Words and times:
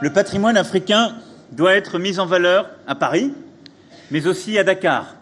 Le 0.00 0.12
patrimoine 0.12 0.56
africain 0.56 1.16
doit 1.50 1.74
être 1.74 1.98
mis 1.98 2.20
en 2.20 2.26
valeur 2.26 2.70
à 2.86 2.94
Paris, 2.94 3.32
mais 4.12 4.28
aussi 4.28 4.56
à 4.56 4.62
Dakar, 4.62 5.16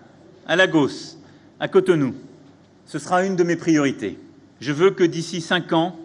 à 0.47 0.55
Lagos, 0.55 1.17
à 1.59 1.67
Cotonou. 1.67 2.15
Ce 2.85 2.99
sera 2.99 3.25
une 3.25 3.37
de 3.37 3.43
mes 3.43 3.57
priorités. 3.57 4.19
Je 4.61 4.73
veux 4.73 4.91
que 4.91 5.03
d'ici 5.03 5.41
cinq 5.41 5.73
ans, 5.73 5.97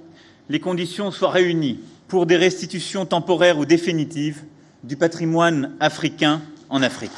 les 0.48 0.62
conditions 0.62 1.12
soient 1.12 1.32
réunies 1.32 1.82
pour 2.08 2.26
des 2.26 2.38
restitutions 2.38 3.06
temporaires 3.06 3.58
ou 3.58 3.66
définitives 3.66 4.44
du 4.86 4.96
patrimoine 4.96 5.74
africain 5.82 6.42
en 6.70 6.82
Afrique. 6.82 7.12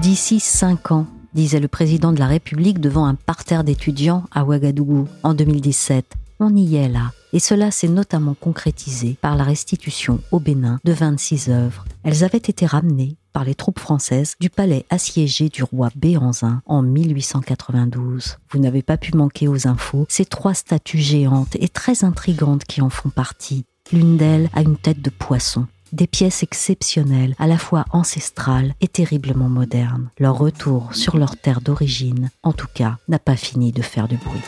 D'ici 0.00 0.40
cinq 0.40 0.90
ans, 0.90 1.06
disait 1.34 1.60
le 1.60 1.68
président 1.68 2.12
de 2.12 2.18
la 2.18 2.26
République 2.26 2.80
devant 2.80 3.04
un 3.06 3.14
parterre 3.14 3.62
d'étudiants 3.62 4.24
à 4.32 4.44
Ouagadougou 4.44 5.06
en 5.22 5.34
2017 5.34 6.16
on 6.42 6.54
y 6.54 6.76
est 6.76 6.88
là. 6.88 7.12
Et 7.32 7.38
cela 7.38 7.70
s'est 7.70 7.88
notamment 7.88 8.34
concrétisé 8.34 9.16
par 9.20 9.36
la 9.36 9.44
restitution 9.44 10.20
au 10.32 10.40
Bénin 10.40 10.78
de 10.84 10.92
26 10.92 11.48
œuvres. 11.48 11.84
Elles 12.02 12.24
avaient 12.24 12.36
été 12.38 12.66
ramenées 12.66 13.16
par 13.32 13.44
les 13.44 13.54
troupes 13.54 13.78
françaises 13.78 14.34
du 14.40 14.50
palais 14.50 14.84
assiégé 14.90 15.48
du 15.48 15.62
roi 15.62 15.88
Béanzin 15.96 16.60
en 16.66 16.82
1892. 16.82 18.36
Vous 18.50 18.58
n'avez 18.58 18.82
pas 18.82 18.98
pu 18.98 19.16
manquer 19.16 19.48
aux 19.48 19.66
infos 19.66 20.04
ces 20.08 20.26
trois 20.26 20.52
statues 20.52 20.98
géantes 20.98 21.56
et 21.58 21.68
très 21.68 22.04
intrigantes 22.04 22.64
qui 22.64 22.82
en 22.82 22.90
font 22.90 23.10
partie. 23.10 23.64
L'une 23.90 24.16
d'elles 24.16 24.50
a 24.52 24.62
une 24.62 24.76
tête 24.76 25.00
de 25.00 25.10
poisson. 25.10 25.66
Des 25.92 26.06
pièces 26.06 26.42
exceptionnelles, 26.42 27.34
à 27.38 27.46
la 27.46 27.58
fois 27.58 27.84
ancestrales 27.92 28.74
et 28.80 28.88
terriblement 28.88 29.50
modernes. 29.50 30.08
Leur 30.18 30.38
retour 30.38 30.94
sur 30.94 31.18
leur 31.18 31.36
terre 31.36 31.60
d'origine, 31.60 32.30
en 32.42 32.52
tout 32.52 32.68
cas, 32.72 32.96
n'a 33.08 33.18
pas 33.18 33.36
fini 33.36 33.72
de 33.72 33.82
faire 33.82 34.08
du 34.08 34.16
bruit. 34.16 34.40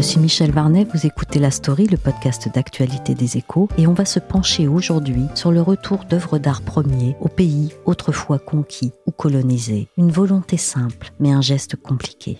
Je 0.00 0.04
suis 0.06 0.18
Michel 0.18 0.50
Varnet, 0.50 0.86
vous 0.94 1.04
écoutez 1.04 1.38
La 1.38 1.50
Story, 1.50 1.86
le 1.86 1.98
podcast 1.98 2.48
d'actualité 2.54 3.14
des 3.14 3.36
échos, 3.36 3.68
et 3.76 3.86
on 3.86 3.92
va 3.92 4.06
se 4.06 4.18
pencher 4.18 4.66
aujourd'hui 4.66 5.26
sur 5.34 5.52
le 5.52 5.60
retour 5.60 6.06
d'œuvres 6.06 6.38
d'art 6.38 6.62
premiers 6.62 7.18
au 7.20 7.28
pays 7.28 7.74
autrefois 7.84 8.38
conquis 8.38 8.92
ou 9.04 9.10
colonisés. 9.10 9.88
Une 9.98 10.10
volonté 10.10 10.56
simple, 10.56 11.12
mais 11.20 11.32
un 11.32 11.42
geste 11.42 11.76
compliqué. 11.76 12.38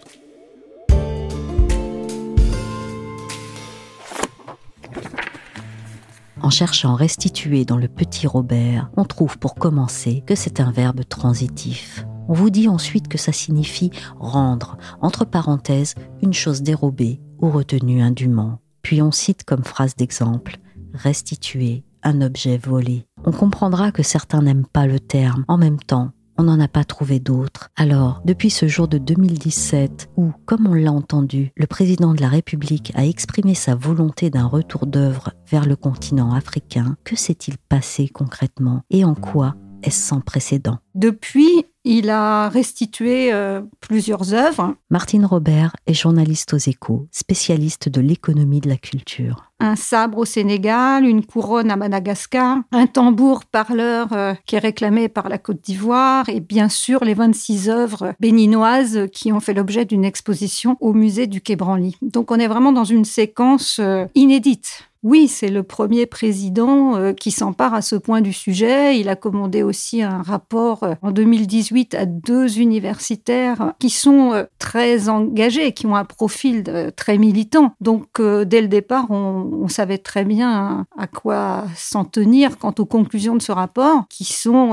En 6.41 6.49
cherchant 6.49 6.95
restituer 6.95 7.67
dans 7.67 7.77
le 7.77 7.89
petit 7.89 8.27
Robert, 8.27 8.91
on 8.97 9.05
trouve 9.05 9.37
pour 9.37 9.55
commencer 9.55 10.25
que 10.27 10.35
c'est 10.35 10.61
un 10.61 10.71
verbe 10.71 11.03
transitif. 11.07 12.07
On 12.27 12.33
vous 12.33 12.49
dit 12.49 12.69
ensuite 12.69 13.09
que 13.09 13.19
ça 13.19 13.33
signifie 13.33 13.91
rendre, 14.19 14.79
entre 15.03 15.27
parenthèses, 15.27 15.95
une 16.23 16.33
chose 16.33 16.63
dérobée 16.63 17.21
ou 17.41 17.51
retenue 17.51 18.03
indûment. 18.03 18.59
Puis 18.83 19.03
on 19.03 19.13
cite 19.13 19.45
comme 19.45 19.65
phrase 19.65 19.97
d'exemple 19.97 20.59
restituer 20.95 21.85
un 22.03 22.21
objet 22.23 22.59
volé. 22.59 23.07
On 23.25 23.33
comprendra 23.33 23.93
que 23.93 24.03
certains 24.03 24.43
n'aiment 24.43 24.67
pas 24.67 24.87
le 24.87 25.01
terme. 25.01 25.45
En 25.49 25.59
même 25.59 25.79
temps, 25.79 26.13
on 26.39 26.45
n'en 26.45 26.59
a 26.59 26.69
pas 26.69 26.85
trouvé 26.85 27.21
d'autres. 27.21 27.69
Alors, 27.77 28.23
depuis 28.25 28.49
ce 28.49 28.67
jour 28.67 28.89
de 28.89 28.97
2017, 28.97 30.11
où, 30.17 30.33
comme 30.47 30.67
on 30.67 30.75
l'a 30.75 30.91
entendu, 30.91 31.53
le 31.57 31.67
président 31.67 32.15
de 32.15 32.23
la 32.23 32.29
République 32.29 32.93
a 32.95 33.05
exprimé 33.05 33.55
sa 33.55 33.75
volonté 33.75 34.31
d'un 34.31 34.47
retour 34.47 34.87
d'œuvre 34.87 35.33
vers 35.51 35.67
le 35.67 35.77
continent 35.77 36.33
africain, 36.33 36.97
que 37.05 37.15
s'est-il 37.15 37.59
passé 37.59 38.09
concrètement? 38.09 38.81
Et 38.89 39.05
en 39.05 39.15
quoi 39.15 39.55
est-ce 39.83 40.09
sans 40.09 40.21
précédent? 40.21 40.79
Depuis, 40.95 41.65
il 41.85 42.11
a 42.11 42.49
restitué 42.49 43.33
euh, 43.33 43.63
plusieurs 43.81 44.35
œuvres. 44.35 44.75
Martine 44.91 45.25
Robert 45.25 45.75
est 45.87 45.95
journaliste 45.95 46.55
aux 46.55 46.59
échos, 46.59 47.07
spécialiste 47.11 47.89
de 47.89 48.01
l'économie 48.01 48.61
de 48.61 48.69
la 48.69 48.77
culture. 48.77 49.51
Un 49.61 49.77
sabre 49.77 50.19
au 50.19 50.25
Sénégal, 50.25 51.05
une 51.05 51.25
couronne 51.25 51.71
à 51.71 51.77
Madagascar, 51.77 52.59
un 52.73 52.87
tambour 52.87 53.45
parleur 53.45 54.13
euh, 54.13 54.35
qui 54.47 54.57
est 54.57 54.61
réclamé 54.61 55.09
par 55.09 55.29
la 55.29 55.39
Côte 55.39 55.61
d'Ivoire 55.63 56.29
et 56.29 56.41
bien 56.41 56.69
sûr 56.69 57.05
les 57.05 57.15
26 57.15 57.69
œuvres 57.69 58.15
béninoises 58.21 59.07
qui 59.13 59.33
ont 59.33 59.41
fait 59.41 59.55
l'objet 59.55 59.85
d'une 59.85 60.05
exposition 60.05 60.77
au 60.81 60.93
musée 60.93 61.27
du 61.27 61.41
Quai 61.41 61.57
Branly. 61.57 61.97
Donc 62.03 62.31
on 62.31 62.37
est 62.37 62.49
vraiment 62.49 62.73
dans 62.73 62.85
une 62.85 63.05
séquence 63.05 63.79
euh, 63.81 64.07
inédite. 64.15 64.90
Oui, 65.03 65.29
c'est 65.29 65.49
le 65.49 65.63
premier 65.63 66.05
président 66.05 66.95
euh, 66.97 67.15
qui 67.15 67.31
s'empare 67.31 67.73
à 67.73 67.81
ce 67.81 67.97
point 67.97 68.21
du 68.21 68.35
sujet. 68.35 69.01
Il 69.01 69.09
a 69.09 69.17
commandé 69.17 69.63
aussi 69.63 70.03
un 70.03 70.21
rapport 70.21 70.83
euh, 70.83 70.95
en 71.01 71.11
2018 71.11 71.95
à 71.95 72.05
deux 72.05 72.59
universitaires 72.59 73.73
qui 73.79 73.89
sont 73.89 74.35
euh, 74.35 74.45
très 74.59 75.09
engagés, 75.09 75.73
qui 75.73 75.87
ont 75.87 75.97
un 75.97 76.05
profil 76.05 76.93
très 76.97 77.17
militant. 77.17 77.75
Donc, 77.81 78.21
dès 78.21 78.61
le 78.61 78.69
départ, 78.69 79.11
on, 79.11 79.69
savait 79.69 79.99
très 79.99 80.25
bien 80.25 80.85
à 80.99 81.07
quoi 81.07 81.65
s'en 81.77 82.05
tenir 82.05 82.59
quant 82.59 82.75
aux 82.79 82.85
conclusions 82.85 83.37
de 83.37 83.43
ce 83.43 83.53
rapport, 83.53 84.05
qui 84.09 84.25
sont 84.25 84.73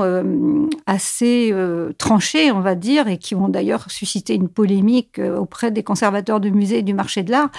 assez 0.86 1.54
tranchées, 1.98 2.50
on 2.50 2.60
va 2.60 2.74
dire, 2.74 3.08
et 3.08 3.18
qui 3.18 3.34
ont 3.34 3.48
d'ailleurs 3.48 3.90
suscité 3.90 4.34
une 4.34 4.48
polémique 4.48 5.20
auprès 5.20 5.70
des 5.70 5.82
conservateurs 5.82 6.40
du 6.40 6.50
musée 6.50 6.78
et 6.78 6.82
du 6.82 6.94
marché 6.94 7.22
de 7.22 7.30
l'art, 7.30 7.50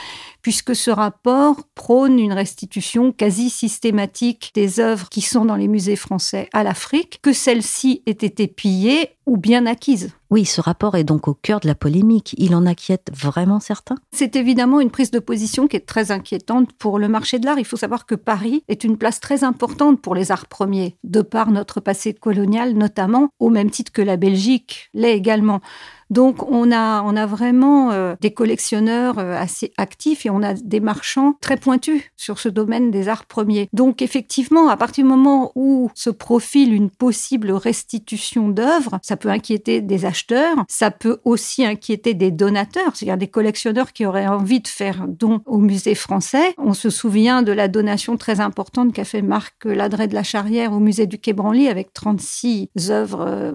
puisque 0.41 0.75
ce 0.75 0.91
rapport 0.91 1.63
prône 1.75 2.19
une 2.19 2.33
restriction 2.33 3.11
quasi 3.11 3.49
systématique 3.49 4.51
des 4.55 4.79
œuvres 4.79 5.09
qui 5.09 5.21
sont 5.21 5.45
dans 5.45 5.55
les 5.55 5.67
musées 5.67 5.95
français 5.95 6.49
à 6.53 6.63
l'Afrique, 6.63 7.19
que 7.21 7.33
celles-ci 7.33 8.03
aient 8.05 8.11
été 8.11 8.47
pillées 8.47 9.11
ou 9.25 9.37
bien 9.37 9.65
acquises. 9.67 10.11
Oui, 10.31 10.45
ce 10.45 10.61
rapport 10.61 10.95
est 10.95 11.03
donc 11.03 11.27
au 11.27 11.33
cœur 11.33 11.59
de 11.59 11.67
la 11.67 11.75
polémique. 11.75 12.35
Il 12.37 12.55
en 12.55 12.65
inquiète 12.65 13.11
vraiment 13.13 13.59
certains? 13.59 13.95
C'est 14.11 14.35
évidemment 14.35 14.79
une 14.79 14.91
prise 14.91 15.11
de 15.11 15.19
position 15.19 15.67
qui 15.67 15.75
est 15.75 15.85
très 15.85 16.11
inquiétante 16.11 16.73
pour 16.73 16.99
le 16.99 17.07
marché 17.07 17.39
de 17.39 17.45
l'art. 17.45 17.59
Il 17.59 17.65
faut 17.65 17.77
savoir 17.77 18.05
que 18.05 18.15
Paris 18.15 18.63
est 18.67 18.83
une 18.83 18.97
place 18.97 19.19
très 19.19 19.43
importante 19.43 20.01
pour 20.01 20.15
les 20.15 20.31
arts 20.31 20.47
premiers, 20.47 20.97
de 21.03 21.21
par 21.21 21.51
notre 21.51 21.79
passé 21.79 22.13
colonial 22.13 22.73
notamment, 22.73 23.29
au 23.39 23.49
même 23.49 23.69
titre 23.69 23.91
que 23.91 24.01
la 24.01 24.17
Belgique 24.17 24.89
l'est 24.93 25.15
également. 25.15 25.61
Donc 26.09 26.49
on 26.49 26.71
a, 26.71 27.03
on 27.03 27.15
a 27.15 27.25
vraiment 27.25 27.91
euh, 27.91 28.15
des 28.21 28.31
collectionneurs 28.31 29.19
euh, 29.19 29.35
assez 29.35 29.71
actifs 29.77 30.25
et 30.25 30.29
on 30.29 30.41
a 30.41 30.53
des 30.53 30.79
marchands 30.79 31.35
très 31.41 31.57
pointus 31.57 32.01
sur 32.17 32.39
ce 32.39 32.49
domaine 32.49 32.91
des 32.91 33.07
arts 33.07 33.25
premiers. 33.25 33.69
Donc 33.73 34.01
effectivement, 34.01 34.69
à 34.69 34.77
partir 34.77 35.03
du 35.03 35.09
moment 35.09 35.51
où 35.55 35.91
se 35.93 36.09
profile 36.09 36.73
une 36.73 36.89
possible 36.89 37.51
restitution 37.51 38.49
d'œuvres, 38.49 38.99
ça 39.03 39.17
peut 39.17 39.29
inquiéter 39.29 39.81
des 39.81 40.05
acheteurs, 40.05 40.57
ça 40.67 40.91
peut 40.91 41.19
aussi 41.25 41.65
inquiéter 41.65 42.13
des 42.13 42.31
donateurs, 42.31 42.95
c'est-à-dire 42.95 43.17
des 43.17 43.27
collectionneurs 43.27 43.93
qui 43.93 44.05
auraient 44.05 44.27
envie 44.27 44.61
de 44.61 44.67
faire 44.67 45.05
don 45.07 45.41
au 45.45 45.57
musée 45.57 45.95
français. 45.95 46.55
On 46.57 46.73
se 46.73 46.89
souvient 46.89 47.43
de 47.43 47.51
la 47.51 47.67
donation 47.67 48.17
très 48.17 48.39
importante 48.39 48.93
qu'a 48.93 49.05
fait 49.05 49.21
Marc 49.21 49.65
Ladret 49.65 50.07
de 50.07 50.15
la 50.15 50.23
Charrière 50.23 50.73
au 50.73 50.79
musée 50.79 51.05
du 51.05 51.19
Quai 51.19 51.33
Branly 51.33 51.67
avec 51.67 51.93
36 51.93 52.69
œuvres 52.89 53.25
euh, 53.27 53.51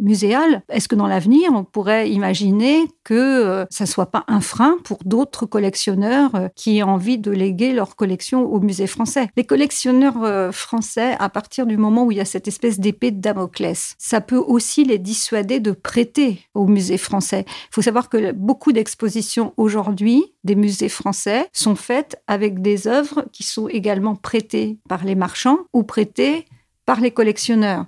muséales. 0.00 0.62
Est-ce 0.70 0.88
que 0.88 0.94
dans 0.94 1.06
l'avenir, 1.06 1.50
on 1.52 1.64
pourrait 1.64 1.89
imaginer 2.04 2.86
que 3.04 3.14
euh, 3.14 3.64
ça 3.70 3.86
soit 3.86 4.10
pas 4.10 4.24
un 4.28 4.40
frein 4.40 4.78
pour 4.84 4.98
d'autres 5.04 5.46
collectionneurs 5.46 6.34
euh, 6.34 6.48
qui 6.54 6.82
ont 6.82 6.90
envie 6.90 7.18
de 7.18 7.30
léguer 7.30 7.72
leur 7.72 7.96
collection 7.96 8.44
au 8.44 8.60
musée 8.60 8.86
français. 8.86 9.28
Les 9.36 9.44
collectionneurs 9.44 10.22
euh, 10.22 10.52
français, 10.52 11.16
à 11.18 11.28
partir 11.28 11.66
du 11.66 11.76
moment 11.76 12.04
où 12.04 12.12
il 12.12 12.18
y 12.18 12.20
a 12.20 12.24
cette 12.24 12.48
espèce 12.48 12.78
d'épée 12.78 13.10
de 13.10 13.20
Damoclès, 13.20 13.94
ça 13.98 14.20
peut 14.20 14.36
aussi 14.38 14.84
les 14.84 14.98
dissuader 14.98 15.60
de 15.60 15.72
prêter 15.72 16.40
au 16.54 16.66
musée 16.66 16.98
français. 16.98 17.44
Il 17.46 17.74
faut 17.74 17.82
savoir 17.82 18.08
que 18.08 18.32
beaucoup 18.32 18.72
d'expositions 18.72 19.54
aujourd'hui 19.56 20.24
des 20.44 20.54
musées 20.54 20.88
français 20.88 21.48
sont 21.52 21.76
faites 21.76 22.22
avec 22.26 22.62
des 22.62 22.86
œuvres 22.86 23.24
qui 23.32 23.42
sont 23.42 23.68
également 23.68 24.16
prêtées 24.16 24.78
par 24.88 25.04
les 25.04 25.14
marchands 25.14 25.58
ou 25.72 25.82
prêtées 25.82 26.46
par 26.86 27.00
les 27.00 27.10
collectionneurs. 27.10 27.86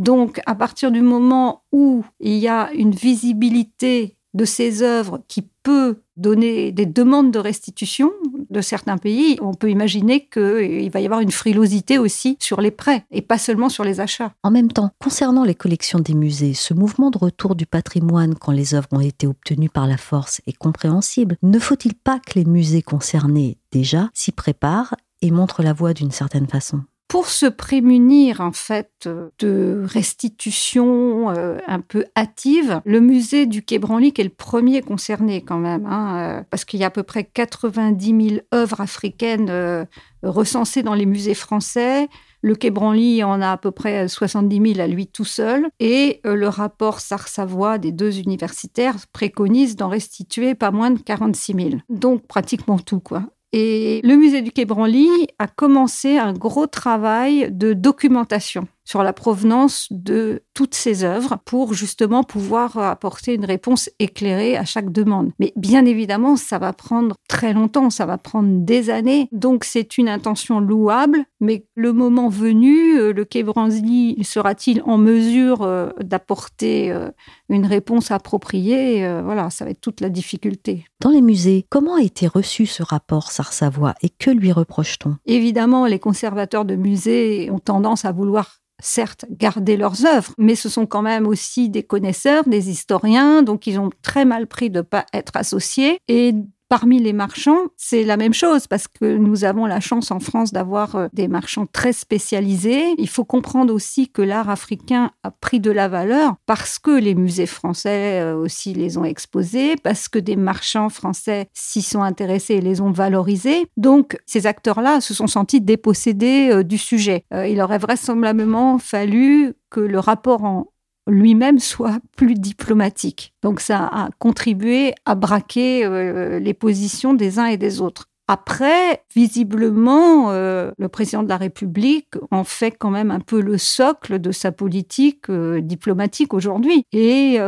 Donc, 0.00 0.40
à 0.46 0.54
partir 0.54 0.90
du 0.90 1.02
moment 1.02 1.64
où 1.72 2.02
il 2.20 2.38
y 2.38 2.48
a 2.48 2.72
une 2.72 2.92
visibilité 2.92 4.16
de 4.32 4.46
ces 4.46 4.82
œuvres 4.82 5.22
qui 5.28 5.42
peut 5.62 6.00
donner 6.16 6.72
des 6.72 6.86
demandes 6.86 7.30
de 7.30 7.38
restitution 7.38 8.10
de 8.48 8.62
certains 8.62 8.96
pays, 8.96 9.36
on 9.42 9.52
peut 9.52 9.70
imaginer 9.70 10.26
qu'il 10.26 10.90
va 10.90 11.00
y 11.00 11.04
avoir 11.04 11.20
une 11.20 11.30
frilosité 11.30 11.98
aussi 11.98 12.38
sur 12.40 12.62
les 12.62 12.70
prêts 12.70 13.04
et 13.10 13.20
pas 13.20 13.36
seulement 13.36 13.68
sur 13.68 13.84
les 13.84 14.00
achats. 14.00 14.32
En 14.42 14.50
même 14.50 14.72
temps, 14.72 14.90
concernant 15.02 15.44
les 15.44 15.54
collections 15.54 15.98
des 15.98 16.14
musées, 16.14 16.54
ce 16.54 16.72
mouvement 16.72 17.10
de 17.10 17.18
retour 17.18 17.54
du 17.54 17.66
patrimoine 17.66 18.36
quand 18.36 18.52
les 18.52 18.74
œuvres 18.74 18.88
ont 18.92 19.00
été 19.00 19.26
obtenues 19.26 19.68
par 19.68 19.86
la 19.86 19.98
force 19.98 20.40
est 20.46 20.56
compréhensible. 20.56 21.36
Ne 21.42 21.58
faut-il 21.58 21.94
pas 21.94 22.20
que 22.20 22.38
les 22.38 22.46
musées 22.46 22.82
concernés 22.82 23.58
déjà 23.70 24.08
s'y 24.14 24.32
préparent 24.32 24.94
et 25.20 25.30
montrent 25.30 25.62
la 25.62 25.74
voie 25.74 25.92
d'une 25.92 26.10
certaine 26.10 26.46
façon? 26.46 26.80
Pour 27.10 27.26
se 27.26 27.46
prémunir 27.46 28.40
en 28.40 28.52
fait 28.52 29.08
de 29.40 29.84
restitution 29.84 31.30
euh, 31.30 31.58
un 31.66 31.80
peu 31.80 32.04
hâtive, 32.16 32.80
le 32.84 33.00
musée 33.00 33.46
du 33.46 33.64
Quai 33.64 33.80
Branly 33.80 34.12
qui 34.12 34.20
est 34.20 34.24
le 34.24 34.30
premier 34.30 34.80
concerné 34.80 35.42
quand 35.42 35.58
même, 35.58 35.86
hein, 35.86 36.18
euh, 36.18 36.42
parce 36.50 36.64
qu'il 36.64 36.78
y 36.78 36.84
a 36.84 36.86
à 36.86 36.90
peu 36.90 37.02
près 37.02 37.24
90 37.24 38.28
000 38.28 38.40
œuvres 38.54 38.80
africaines 38.80 39.50
euh, 39.50 39.84
recensées 40.22 40.84
dans 40.84 40.94
les 40.94 41.04
musées 41.04 41.34
français. 41.34 42.08
Le 42.42 42.54
Quai 42.54 42.70
Branly 42.70 43.24
en 43.24 43.42
a 43.42 43.50
à 43.50 43.56
peu 43.56 43.72
près 43.72 44.06
70 44.06 44.74
000 44.74 44.80
à 44.80 44.86
lui 44.86 45.08
tout 45.08 45.24
seul. 45.24 45.66
Et 45.80 46.20
le 46.24 46.46
rapport 46.46 47.00
Sars-Savoie 47.00 47.78
des 47.78 47.90
deux 47.90 48.20
universitaires 48.20 48.94
préconise 49.12 49.74
d'en 49.74 49.88
restituer 49.88 50.54
pas 50.54 50.70
moins 50.70 50.92
de 50.92 51.00
46 51.00 51.54
000. 51.54 51.68
Donc 51.88 52.28
pratiquement 52.28 52.78
tout, 52.78 53.00
quoi. 53.00 53.24
Et 53.52 54.00
le 54.04 54.16
musée 54.16 54.42
du 54.42 54.52
Quai 54.52 54.64
Branly 54.64 55.08
a 55.38 55.48
commencé 55.48 56.18
un 56.18 56.32
gros 56.32 56.66
travail 56.66 57.48
de 57.50 57.72
documentation 57.72 58.68
sur 58.90 59.04
la 59.04 59.12
provenance 59.12 59.86
de 59.92 60.42
toutes 60.52 60.74
ces 60.74 61.04
œuvres 61.04 61.38
pour 61.44 61.74
justement 61.74 62.24
pouvoir 62.24 62.76
apporter 62.76 63.34
une 63.34 63.44
réponse 63.44 63.88
éclairée 64.00 64.56
à 64.56 64.64
chaque 64.64 64.90
demande. 64.90 65.30
Mais 65.38 65.52
bien 65.54 65.84
évidemment, 65.84 66.34
ça 66.34 66.58
va 66.58 66.72
prendre 66.72 67.14
très 67.28 67.52
longtemps, 67.52 67.90
ça 67.90 68.04
va 68.04 68.18
prendre 68.18 68.64
des 68.64 68.90
années. 68.90 69.28
Donc 69.30 69.62
c'est 69.62 69.96
une 69.96 70.08
intention 70.08 70.58
louable, 70.58 71.24
mais 71.38 71.66
le 71.76 71.92
moment 71.92 72.28
venu, 72.28 72.98
euh, 72.98 73.12
le 73.12 73.24
Quai 73.24 73.44
Branly 73.44 74.18
sera-t-il 74.24 74.82
en 74.82 74.98
mesure 74.98 75.62
euh, 75.62 75.90
d'apporter 76.00 76.90
euh, 76.90 77.10
une 77.48 77.66
réponse 77.66 78.10
appropriée 78.10 79.08
Voilà, 79.22 79.50
ça 79.50 79.64
va 79.64 79.70
être 79.70 79.80
toute 79.80 80.00
la 80.00 80.08
difficulté. 80.08 80.84
Dans 81.00 81.10
les 81.10 81.22
musées, 81.22 81.64
comment 81.68 81.94
a 81.94 82.02
été 82.02 82.26
reçu 82.26 82.66
ce 82.66 82.82
rapport 82.82 83.30
Sars-Savoie 83.30 83.94
et 84.02 84.08
que 84.08 84.32
lui 84.32 84.50
reproche-t-on? 84.50 85.16
Évidemment, 85.26 85.86
les 85.86 86.00
conservateurs 86.00 86.64
de 86.64 86.74
musées 86.74 87.50
ont 87.52 87.60
tendance 87.60 88.04
à 88.04 88.10
vouloir 88.10 88.60
certes 88.80 89.26
garder 89.30 89.76
leurs 89.76 90.06
œuvres, 90.06 90.32
mais 90.38 90.54
ce 90.54 90.68
sont 90.68 90.86
quand 90.86 91.02
même 91.02 91.26
aussi 91.26 91.68
des 91.68 91.82
connaisseurs, 91.82 92.44
des 92.44 92.70
historiens, 92.70 93.42
donc 93.42 93.66
ils 93.66 93.78
ont 93.78 93.90
très 94.02 94.24
mal 94.24 94.46
pris 94.46 94.70
de 94.70 94.78
ne 94.78 94.82
pas 94.82 95.06
être 95.12 95.36
associés. 95.36 95.98
Et 96.08 96.34
Parmi 96.70 97.00
les 97.00 97.12
marchands, 97.12 97.66
c'est 97.76 98.04
la 98.04 98.16
même 98.16 98.32
chose 98.32 98.68
parce 98.68 98.86
que 98.86 99.16
nous 99.16 99.42
avons 99.42 99.66
la 99.66 99.80
chance 99.80 100.12
en 100.12 100.20
France 100.20 100.52
d'avoir 100.52 100.94
euh, 100.94 101.08
des 101.12 101.26
marchands 101.26 101.66
très 101.66 101.92
spécialisés. 101.92 102.94
Il 102.96 103.08
faut 103.08 103.24
comprendre 103.24 103.74
aussi 103.74 104.08
que 104.08 104.22
l'art 104.22 104.48
africain 104.48 105.10
a 105.24 105.32
pris 105.32 105.58
de 105.58 105.72
la 105.72 105.88
valeur 105.88 106.36
parce 106.46 106.78
que 106.78 106.92
les 106.92 107.16
musées 107.16 107.46
français 107.46 108.20
euh, 108.22 108.36
aussi 108.36 108.72
les 108.72 108.98
ont 108.98 109.04
exposés, 109.04 109.74
parce 109.82 110.06
que 110.06 110.20
des 110.20 110.36
marchands 110.36 110.90
français 110.90 111.48
s'y 111.54 111.82
sont 111.82 112.02
intéressés 112.02 112.54
et 112.54 112.60
les 112.60 112.80
ont 112.80 112.92
valorisés. 112.92 113.66
Donc, 113.76 114.16
ces 114.24 114.46
acteurs-là 114.46 115.00
se 115.00 115.12
sont 115.12 115.26
sentis 115.26 115.60
dépossédés 115.60 116.50
euh, 116.52 116.62
du 116.62 116.78
sujet. 116.78 117.24
Il 117.32 117.60
aurait 117.60 117.78
vraisemblablement 117.78 118.78
fallu 118.78 119.54
que 119.70 119.80
le 119.80 119.98
rapport 119.98 120.44
en, 120.44 120.68
lui-même 121.06 121.58
soit 121.58 121.98
plus 122.16 122.34
diplomatique. 122.34 123.34
Donc 123.42 123.60
ça 123.60 123.86
a 123.86 124.08
contribué 124.18 124.94
à 125.04 125.14
braquer 125.14 125.84
euh, 125.84 126.38
les 126.38 126.54
positions 126.54 127.14
des 127.14 127.38
uns 127.38 127.46
et 127.46 127.56
des 127.56 127.80
autres. 127.80 128.06
Après, 128.28 129.02
visiblement, 129.12 130.30
euh, 130.30 130.70
le 130.78 130.88
président 130.88 131.24
de 131.24 131.28
la 131.28 131.36
République 131.36 132.14
en 132.30 132.44
fait 132.44 132.70
quand 132.70 132.90
même 132.90 133.10
un 133.10 133.18
peu 133.18 133.40
le 133.40 133.58
socle 133.58 134.20
de 134.20 134.30
sa 134.30 134.52
politique 134.52 135.28
euh, 135.28 135.60
diplomatique 135.60 136.32
aujourd'hui 136.32 136.84
et 136.92 137.38